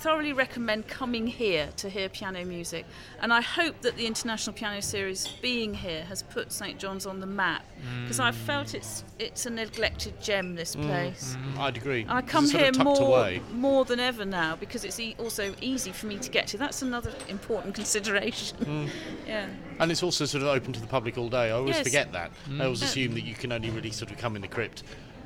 [0.00, 2.86] thoroughly recommend coming here to hear piano music.
[3.20, 7.20] And I hope that the International Piano Series being here has put St John's on
[7.20, 7.64] the map
[8.02, 10.54] because I felt it's it's a neglected gem.
[10.54, 11.36] This mm, place.
[11.36, 12.06] Mm, I'd agree.
[12.08, 13.40] I come here more away.
[13.52, 16.58] more than ever now because it's e- also easy for me to get to.
[16.58, 18.58] That's another important consideration.
[18.58, 18.88] Mm.
[19.26, 19.46] yeah.
[19.80, 21.48] And it's also sort of open to the public all day.
[21.48, 21.84] I always Yes.
[21.86, 22.30] forget that.
[22.58, 22.84] I always mm.
[22.84, 24.82] assume that you can only really sort of come in the crypt.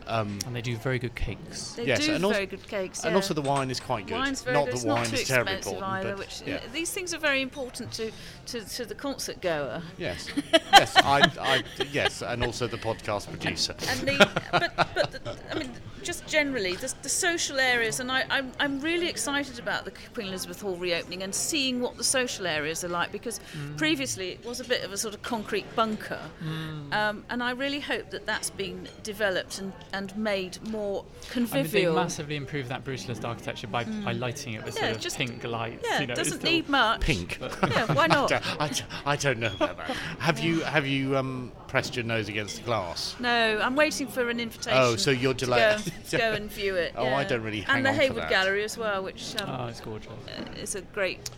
[0.07, 1.73] Um, And they do very good cakes.
[1.73, 3.05] They Yes, do and also- very good cakes.
[3.05, 4.15] And also the wine is quite good.
[4.19, 4.73] Wine's very Not good.
[4.73, 6.11] that It's wine not too is terribly expensive important, either.
[6.11, 6.61] but Which yeah.
[6.73, 8.11] these things are very important to,
[8.47, 9.83] to, to the concert goer.
[9.99, 10.29] Yes,
[10.73, 13.75] yes, I, I, yes, and also the podcast producer.
[13.89, 14.17] and the
[14.53, 15.73] but but the, I mean
[16.03, 20.29] just generally the, the social areas and I I'm, I'm really excited about the Queen
[20.29, 23.77] Elizabeth Hall reopening and seeing what the social areas are like because Mm.
[23.77, 26.93] previously it was a bit of a sort of concrete bunker Mm.
[26.95, 31.93] um, and I really hope that that's been developed and, and made more convivial.
[31.93, 35.07] I mean, they massively improved that brutalist architecture by, by lighting it with Yeah, sort
[35.07, 35.85] of pink lights.
[35.89, 37.39] yeah you know, it doesn't need much Pink.
[37.41, 39.97] yeah why not I, don't- I don't know about that.
[40.19, 43.16] Have you have you um, pressed your nose against the glass?
[43.18, 44.79] No, I'm waiting for an invitation.
[44.79, 45.79] Oh, so you're to delayed.
[45.79, 46.93] go, to go and view it.
[46.99, 48.31] Oh, I don't really hang And the on for Hayward that.
[48.31, 50.12] Gallery as well, which um, Oh, it's gorgeous.
[50.57, 51.31] is a great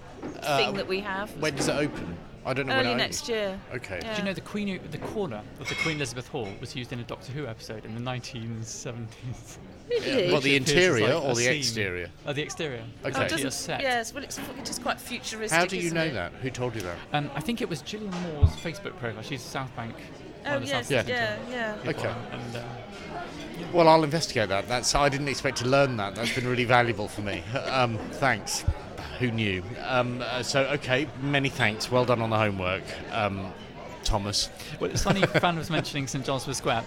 [0.43, 1.31] Uh, thing that we have.
[1.41, 2.17] When does it open?
[2.45, 3.59] I don't know Early it next year.
[3.75, 4.01] Okay.
[4.03, 4.15] Yeah.
[4.15, 6.99] Do you know the Queen, the corner of the Queen Elizabeth Hall was used in
[6.99, 9.59] a Doctor Who episode in the 1970s?
[9.89, 10.33] Really?
[10.33, 11.57] Well, the It appears as interior like or the scene.
[11.59, 12.11] exterior?
[12.27, 12.79] Oh, the exterior.
[12.79, 13.09] Okay.
[13.09, 13.81] It's Oh, actually doesn't- set.
[13.83, 15.59] Yes, well, it's, it is quite futuristic.
[15.59, 16.15] How do you know it?
[16.15, 16.33] that?
[16.43, 16.97] Who told you that?
[17.13, 19.23] Um, I think it was Gillian Moore's Facebook profile.
[19.23, 19.95] She's South Bank.
[19.95, 21.37] one Oh of the yes, South Yeah.
[21.51, 21.91] Yeah, yeah.
[21.91, 22.15] Okay.
[22.33, 22.63] And, uh,
[23.73, 24.69] Well, I'll investigate that.
[24.69, 26.15] That's I didn't expect to learn that.
[26.15, 27.43] That's been really valuable for me.
[27.71, 28.65] Um, thanks.
[29.21, 29.63] Who knew?
[29.87, 31.91] Um, uh, so, okay, many thanks.
[31.91, 32.83] Well done on the homework,
[33.13, 33.53] um,
[34.03, 34.49] Thomas.
[34.81, 36.83] Well, it's funny, Fran was mentioning St John's Wood Square.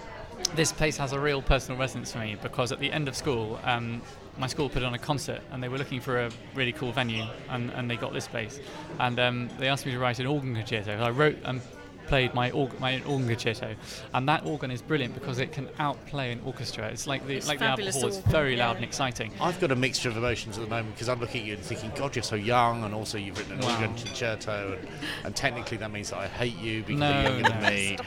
[0.54, 3.60] This place has a real personal resonance for me because at the end of school,
[3.64, 4.02] um,
[4.38, 7.24] my school put on a concert and they were looking for a really cool venue
[7.48, 8.60] and, and they got this place.
[8.98, 10.96] And um, they asked me to write an organ concerto.
[10.98, 11.60] I wrote and
[12.08, 13.74] played my, org- my organ concerto.
[14.14, 16.88] And that organ is brilliant because it can outplay an orchestra.
[16.88, 18.76] It's like the, It's like the Albert fabulous Hall, it's organ, very loud yeah.
[18.76, 19.32] and exciting.
[19.40, 21.62] I've got a mixture of emotions at the moment because I'm looking at you and
[21.62, 23.74] thinking, God, you're so young, and also you've written an Wow.
[23.74, 24.88] organ concerto, and,
[25.24, 27.60] and technically that means that I hate you because No, you're younger no.
[27.60, 27.98] than me.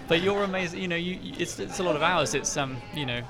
[0.08, 0.80] but you're amazing.
[0.80, 2.34] You know, you, you- it's, it's a lot of hours.
[2.34, 3.22] It's um, you know,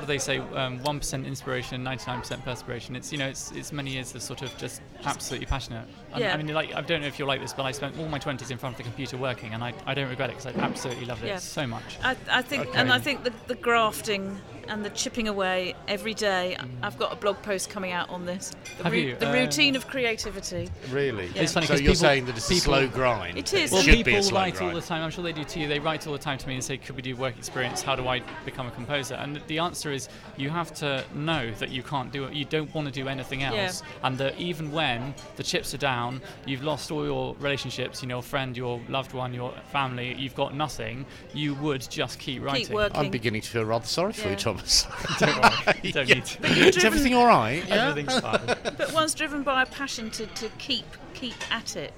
[0.00, 0.38] what do they say?
[0.38, 2.96] Um, One percent inspiration, ninety nine percent perspiration.
[2.96, 5.86] It's you know, it's it's many years of sort of just absolutely passionate.
[6.12, 6.32] And, Yeah.
[6.32, 8.18] I mean, like I don't know if you're like this, but I spent all my
[8.18, 10.58] twenties in front of the computer working, and I, I don't regret it because I
[10.60, 11.36] absolutely loved it Yeah.
[11.36, 11.98] so much.
[12.02, 14.40] I, I think, and I think the, the grafting
[14.70, 16.56] and the chipping away every day.
[16.82, 18.52] I've got a blog post coming out on this.
[18.78, 19.16] The, Have you?
[19.16, 20.68] the Uh, routine of creativity.
[20.90, 21.26] Really?
[21.34, 21.42] Yeah.
[21.42, 23.36] It's funny so 'cause you're people- saying that it's a people- slow grind?
[23.36, 23.70] It is.
[23.70, 24.74] It Well, should people be a slow write grind.
[24.74, 25.02] all the time.
[25.02, 25.68] I'm sure they do to you.
[25.68, 27.82] They write all the time to me and say, "Could we do work experience?
[27.82, 31.70] How do I become a composer?" And the answer is, you have to know that
[31.70, 32.32] you can't do it.
[32.32, 33.54] You don't want to do anything Yeah.
[33.54, 38.08] else, and that even when the chips are down, you've lost all your relationships, you
[38.08, 40.14] know, your friend, your loved one, your family.
[40.18, 41.06] You've got nothing.
[41.34, 42.66] You would just keep writing.
[42.66, 42.96] Keep working.
[43.00, 44.59] I'm beginning to feel rather sorry for you, Tom.
[44.60, 44.86] Dollars.
[45.18, 46.46] Don't worry, don't need to.
[46.68, 47.66] Is everything all right?
[47.66, 47.88] Yeah.
[47.90, 48.40] Everything's fine.
[48.78, 51.92] But one's driven by a passion to, to keep keep at it.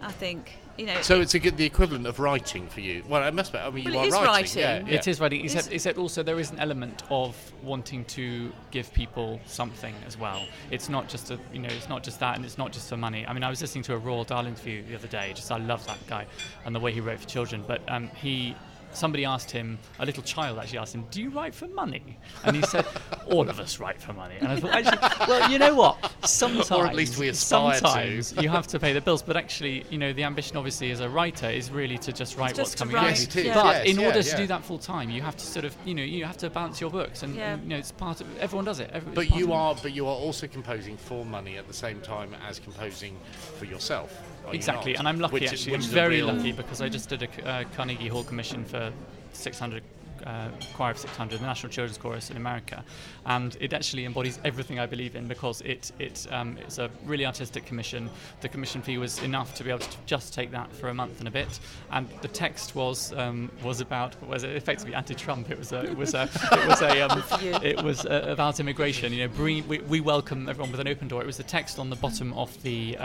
[0.00, 1.00] I think you know.
[1.02, 3.02] So it's a good, the equivalent of writing for you.
[3.08, 3.58] Well, it must be.
[3.58, 4.26] I mean, you Well, are it is writing.
[4.28, 4.58] writing.
[4.60, 4.98] Yeah, yeah.
[4.98, 8.92] It is writing, Is- except, except also there is an element of wanting to give
[8.92, 10.46] people something as well.
[10.70, 12.96] It's not just a, you know, it's not just that, and it's not just for
[12.96, 13.26] money.
[13.26, 15.32] I mean, I was listening to a Roald Dahl interview the other day.
[15.34, 16.26] Just I love that guy
[16.64, 17.64] and the way he wrote for children.
[17.66, 18.54] But um, he,
[18.98, 22.56] somebody asked him, a little child actually asked him, "Do you write for money?" And
[22.56, 22.84] he said,
[23.30, 26.12] "All of us write for money." And I thought, actually, well, you know what?
[26.24, 27.78] Sometimes, Or at least we aspire to.
[27.78, 29.22] sometimes you have to pay the bills.
[29.22, 32.50] But actually, you know, the ambition obviously as a writer is really to just write
[32.56, 33.44] just what's to coming write, in.
[33.44, 33.54] Yes, yeah.
[33.54, 34.24] But Yes, in yeah, order yeah.
[34.30, 36.50] to do that full time, you have to sort of, you know, you have to
[36.50, 37.54] balance your books, and, Yeah.
[37.54, 38.90] and, you know, it's part of everyone does it.
[38.92, 42.34] Every, But you are, but you are also composing for money at the same time
[42.48, 43.16] as composing
[43.58, 44.10] for yourself.
[44.48, 45.00] Are you exactly, not?
[45.00, 45.72] and I'm lucky Which actually.
[45.72, 48.92] which I'm very real- lucky because I just did a uh, Carnegie Hall commission for
[49.32, 49.82] 600.
[50.26, 52.84] Uh, choir of 600, the National Children's Chorus in America,
[53.26, 57.24] and it actually embodies everything I believe in because it it um, it's a really
[57.24, 58.10] artistic commission.
[58.40, 61.20] The commission fee was enough to be able to just take that for a month
[61.20, 61.60] and a bit,
[61.92, 65.52] and the text was um, was about was effectively anti-Trump.
[65.52, 67.22] It was a it was a it was a um,
[67.62, 69.12] it was uh, about immigration.
[69.12, 71.22] You know, bring, we, we welcome everyone with an open door.
[71.22, 72.96] It was the text on the bottom of the.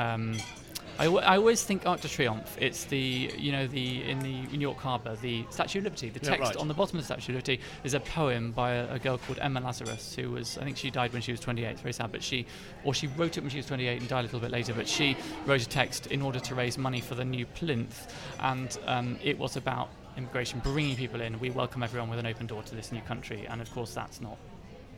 [0.99, 2.55] I, w- I always think Arc de Triomphe.
[2.61, 6.09] It's the you know the in the New York Harbour, the Statue of Liberty.
[6.09, 6.55] The Yeah, text right.
[6.57, 9.17] on the bottom of the Statue of Liberty is a poem by a, a girl
[9.17, 11.65] called Emma Lazarus, who was I think she died when she was 28.
[11.67, 12.45] It's very sad, but she
[12.83, 14.73] or she wrote it when she was 28 and died a little bit later.
[14.73, 15.17] But she
[15.47, 19.37] wrote a text in order to raise money for the new plinth, and um, it
[19.39, 21.39] was about immigration, bringing people in.
[21.39, 24.21] We welcome everyone with an open door to this new country, and of course that's
[24.21, 24.37] not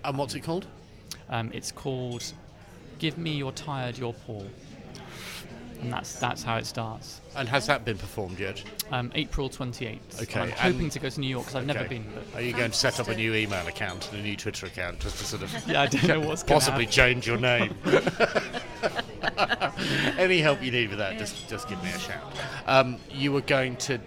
[0.04, 0.68] And what's it called?
[1.30, 2.34] um, it's called
[3.00, 4.44] "Give Me Your Tired, Your Poor,"
[5.86, 7.22] and that's that's how it starts.
[7.36, 8.64] And has that been performed yet?
[8.92, 10.24] Um, April 28th.
[10.24, 12.06] Okay, I'm and- hoping to go to New York because I've never been.
[12.14, 14.66] But Are you going to set up a new email account and a new Twitter
[14.66, 17.76] account just to sort of yeah, I don't know what's possibly change your name?
[20.18, 22.24] Any help you need with that, just just give me a shout.
[22.66, 24.00] Um, you were going to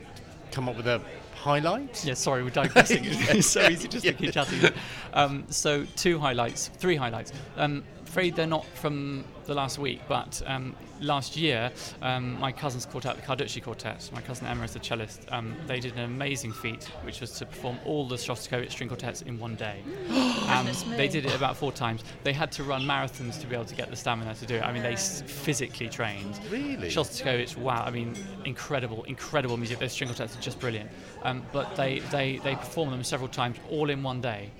[0.51, 1.01] come up with a
[1.35, 2.05] highlight.
[2.05, 3.03] Yeah, sorry, we're digressing.
[3.05, 4.72] it's so easy just to keep chatting.
[5.12, 7.33] Um, so two highlights, three highlights.
[7.57, 11.71] Um, afraid they're not from the last week, but um, last year,
[12.03, 15.81] um, my cousin's quartet, the Carducci Quartet, my cousin Emma is the cellist, um, they
[15.81, 19.55] did an amazing feat, which was to perform all the Shostakovich string quartets in one
[19.57, 19.83] day.
[20.11, 20.97] um, Goodness me.
[20.97, 22.03] they did it about four times.
[22.25, 24.63] They had to run marathons to be able to get the stamina to do it.
[24.63, 26.39] I mean, they s- physically trained.
[26.51, 26.89] Really?
[26.89, 27.85] Shostakovich, wow!
[27.85, 29.79] I mean, incredible, incredible music.
[29.79, 30.91] Those string quartets are just brilliant.
[31.23, 34.51] Um, but they, they, they performed them several times, all in one day.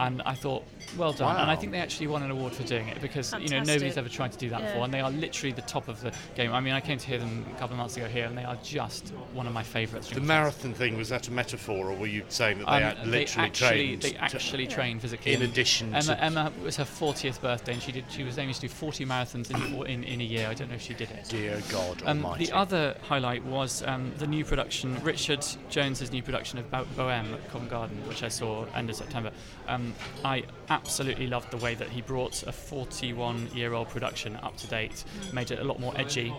[0.00, 0.64] And I thought,
[0.96, 1.36] well done.
[1.36, 3.98] And I think they actually won an award for doing it because you know nobody's
[3.98, 4.66] ever tried to do that Yeah.
[4.68, 6.52] before, and they are literally the top of the game.
[6.54, 8.44] I mean, I came to hear them a couple of months ago here, and they
[8.44, 10.08] are just one of my favourites.
[10.08, 13.44] The marathon thing was that a metaphor, or were you saying that they had literally
[13.44, 14.02] Um, actually, trained?
[14.02, 15.34] They to- actually trained physically.
[15.34, 18.04] in addition Emma, to- Emma it was her 40th birthday, and she did.
[18.10, 20.48] She was aiming to do 40 marathons in, in, in a year.
[20.48, 21.26] I don't know if she did it.
[21.28, 22.46] Dear God Um, Almighty!
[22.46, 27.50] the other highlight was um, the new production, Richard Jones's new production of Bohème at
[27.50, 29.30] Covent Garden, which I saw end of September.
[29.68, 29.89] Um,
[30.24, 35.50] I absolutely loved the way that he brought a 41-year-old production up to date, made
[35.50, 36.32] it a lot more edgy,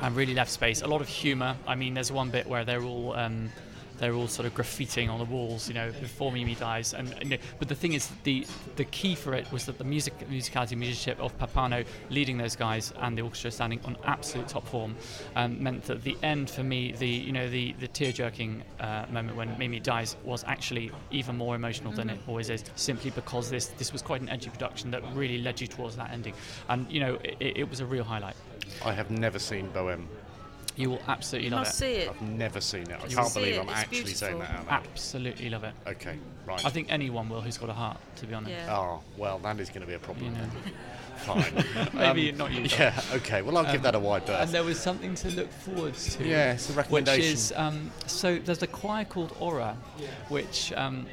[0.00, 0.82] and really left space.
[0.82, 1.56] A lot of humour.
[1.66, 3.14] I mean, there's one bit where they're all.
[3.14, 3.50] Um,
[3.98, 6.94] they're all sort of graffitiing on the walls, you know, before Mimi dies.
[6.94, 8.46] And you know, but the thing is, the
[8.76, 12.92] the key for it was that the music, musicality, musicianship of Pappano leading those guys
[13.00, 14.96] and the orchestra standing on absolute top form,
[15.36, 19.04] um, meant that the end for me, the you know, the the tear jerking uh,
[19.10, 23.50] moment when Mimi dies was actually even more emotional than it always is, simply because
[23.50, 26.34] this this was quite an edgy production that really led you towards that ending,
[26.68, 28.36] and you know, it, it was a real highlight.
[28.84, 30.06] I have never seen Bohème.
[30.78, 31.84] You will absolutely You love must it.
[31.84, 32.08] see it.
[32.08, 33.00] I've never seen it.
[33.02, 34.72] I You can't believe it, I'm it's actually saying that beautiful.
[34.72, 34.86] out loud.
[34.92, 35.74] Absolutely love it.
[35.88, 36.16] Okay,
[36.46, 36.64] right.
[36.64, 38.52] I think anyone will who's got a heart, to be honest.
[38.52, 38.76] Yeah.
[38.78, 40.26] Oh well, that is going to be a problem.
[40.26, 40.48] You know.
[41.18, 41.64] Fine.
[41.94, 42.68] Maybe Um, not you.
[42.68, 42.76] though.
[42.78, 43.00] Yeah.
[43.14, 43.42] Okay.
[43.42, 44.40] Well, I'll give Um, that a wide berth.
[44.40, 46.24] And there was something to look forward to.
[46.24, 49.76] Yeah, it's a Which is um, so there's a choir called ORA,
[50.28, 51.06] which um,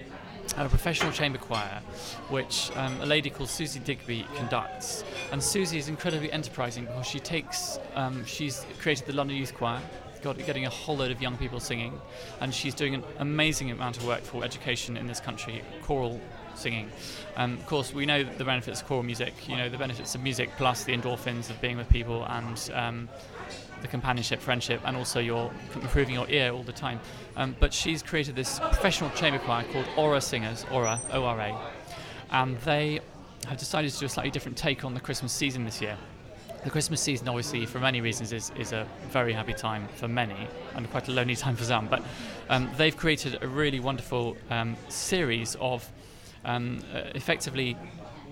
[0.64, 1.82] a professional chamber choir,
[2.30, 5.04] which um, a lady called Susie Digby conducts.
[5.32, 9.82] And Susie is incredibly enterprising because she takes um, she's created the London Youth Choir.
[10.22, 12.00] Got, getting a whole load of young people singing,
[12.42, 16.20] and she's doing an amazing amount of work for education in this country, choral
[16.56, 16.90] singing.
[17.36, 19.34] Um, of course, we know the benefits of choral music.
[19.48, 23.10] You know the benefits of music plus the endorphins of being with people and um,
[23.86, 27.00] the companionship, friendship, and also your improving your ear all the time.
[27.38, 31.56] Um, but she's created this professional chamber choir called ORA Singers, ORA, O-R-A,
[32.32, 33.00] and they
[33.48, 35.98] have decided to do a slightly different take on the Christmas season this year.
[36.64, 40.48] The Christmas season, obviously, for many reasons, is, is a very happy time for many
[40.74, 41.88] and quite a lonely time for some.
[41.88, 42.04] But
[42.50, 45.88] um, they've created a really wonderful um, series of
[46.44, 47.78] um, uh, effectively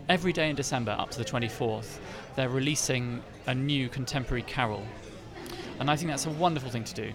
[0.09, 1.99] every day in December up to the 24th,
[2.35, 4.83] they're releasing a new contemporary carol.
[5.79, 7.11] And I think that's a wonderful thing to do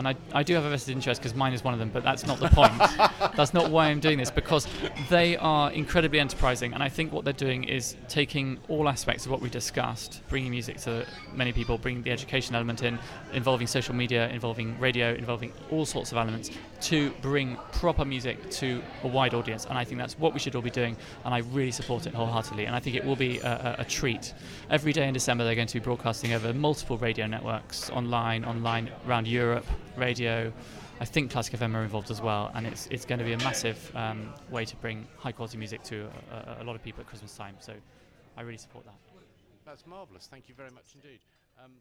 [0.00, 2.02] and I, I do have a vested interest because mine is one of them, but
[2.02, 2.72] that's not the point.
[3.36, 4.66] that's not why I'm doing this because
[5.10, 9.30] they are incredibly enterprising, and I think what they're doing is taking all aspects of
[9.30, 12.98] what we discussed, bringing music to many people, bringing the education element in,
[13.34, 18.82] involving social media, involving radio, involving all sorts of elements to bring proper music to
[19.04, 20.96] a wide audience, and I think that's what we should all be doing,
[21.26, 23.84] and I really support it wholeheartedly, and I think it will be a, a, a
[23.84, 24.32] treat.
[24.70, 28.90] Every day in December, they're going to be broadcasting over multiple radio networks, online, online
[29.06, 29.66] around Europe,
[29.96, 30.52] radio.
[31.00, 33.38] I think Classic FM are involved as well, and it's it's going to be a
[33.38, 37.00] massive um, way to bring high quality music to a, a, a, lot of people
[37.00, 37.56] at Christmas time.
[37.60, 37.72] So
[38.36, 38.94] I really support that.
[39.64, 40.28] That's marvellous.
[40.30, 41.20] Thank you very much indeed.
[41.62, 41.72] Um,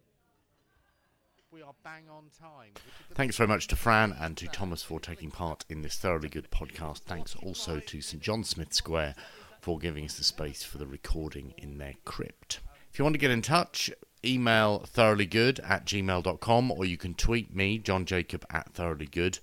[1.52, 2.74] we are bang on time.
[3.16, 6.52] Thanks very much to Fran and to Thomas for taking part in this thoroughly good
[6.52, 7.00] podcast.
[7.00, 9.16] Thanks also to St John Smith Square
[9.60, 12.60] for giving us the space for the recording in their crypt.
[12.92, 13.90] If you want to get in touch,
[14.26, 19.40] email thoroughlygood at gmail.com or you can tweet me, Jon Jacob at thoroughlygood.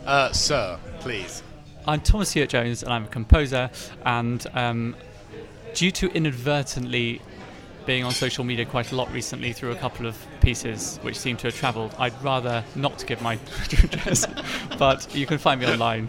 [0.05, 1.43] Uh, sir, please.
[1.85, 3.69] I'm Thomas Hewitt Jones, and I'm a composer.
[4.05, 4.95] And um,
[5.73, 7.21] due to inadvertently
[7.85, 11.37] being on social media quite a lot recently through a couple of pieces which seem
[11.37, 13.33] to have travelled, I'd rather not give my
[13.83, 14.25] address,
[14.77, 16.07] but you can find me online.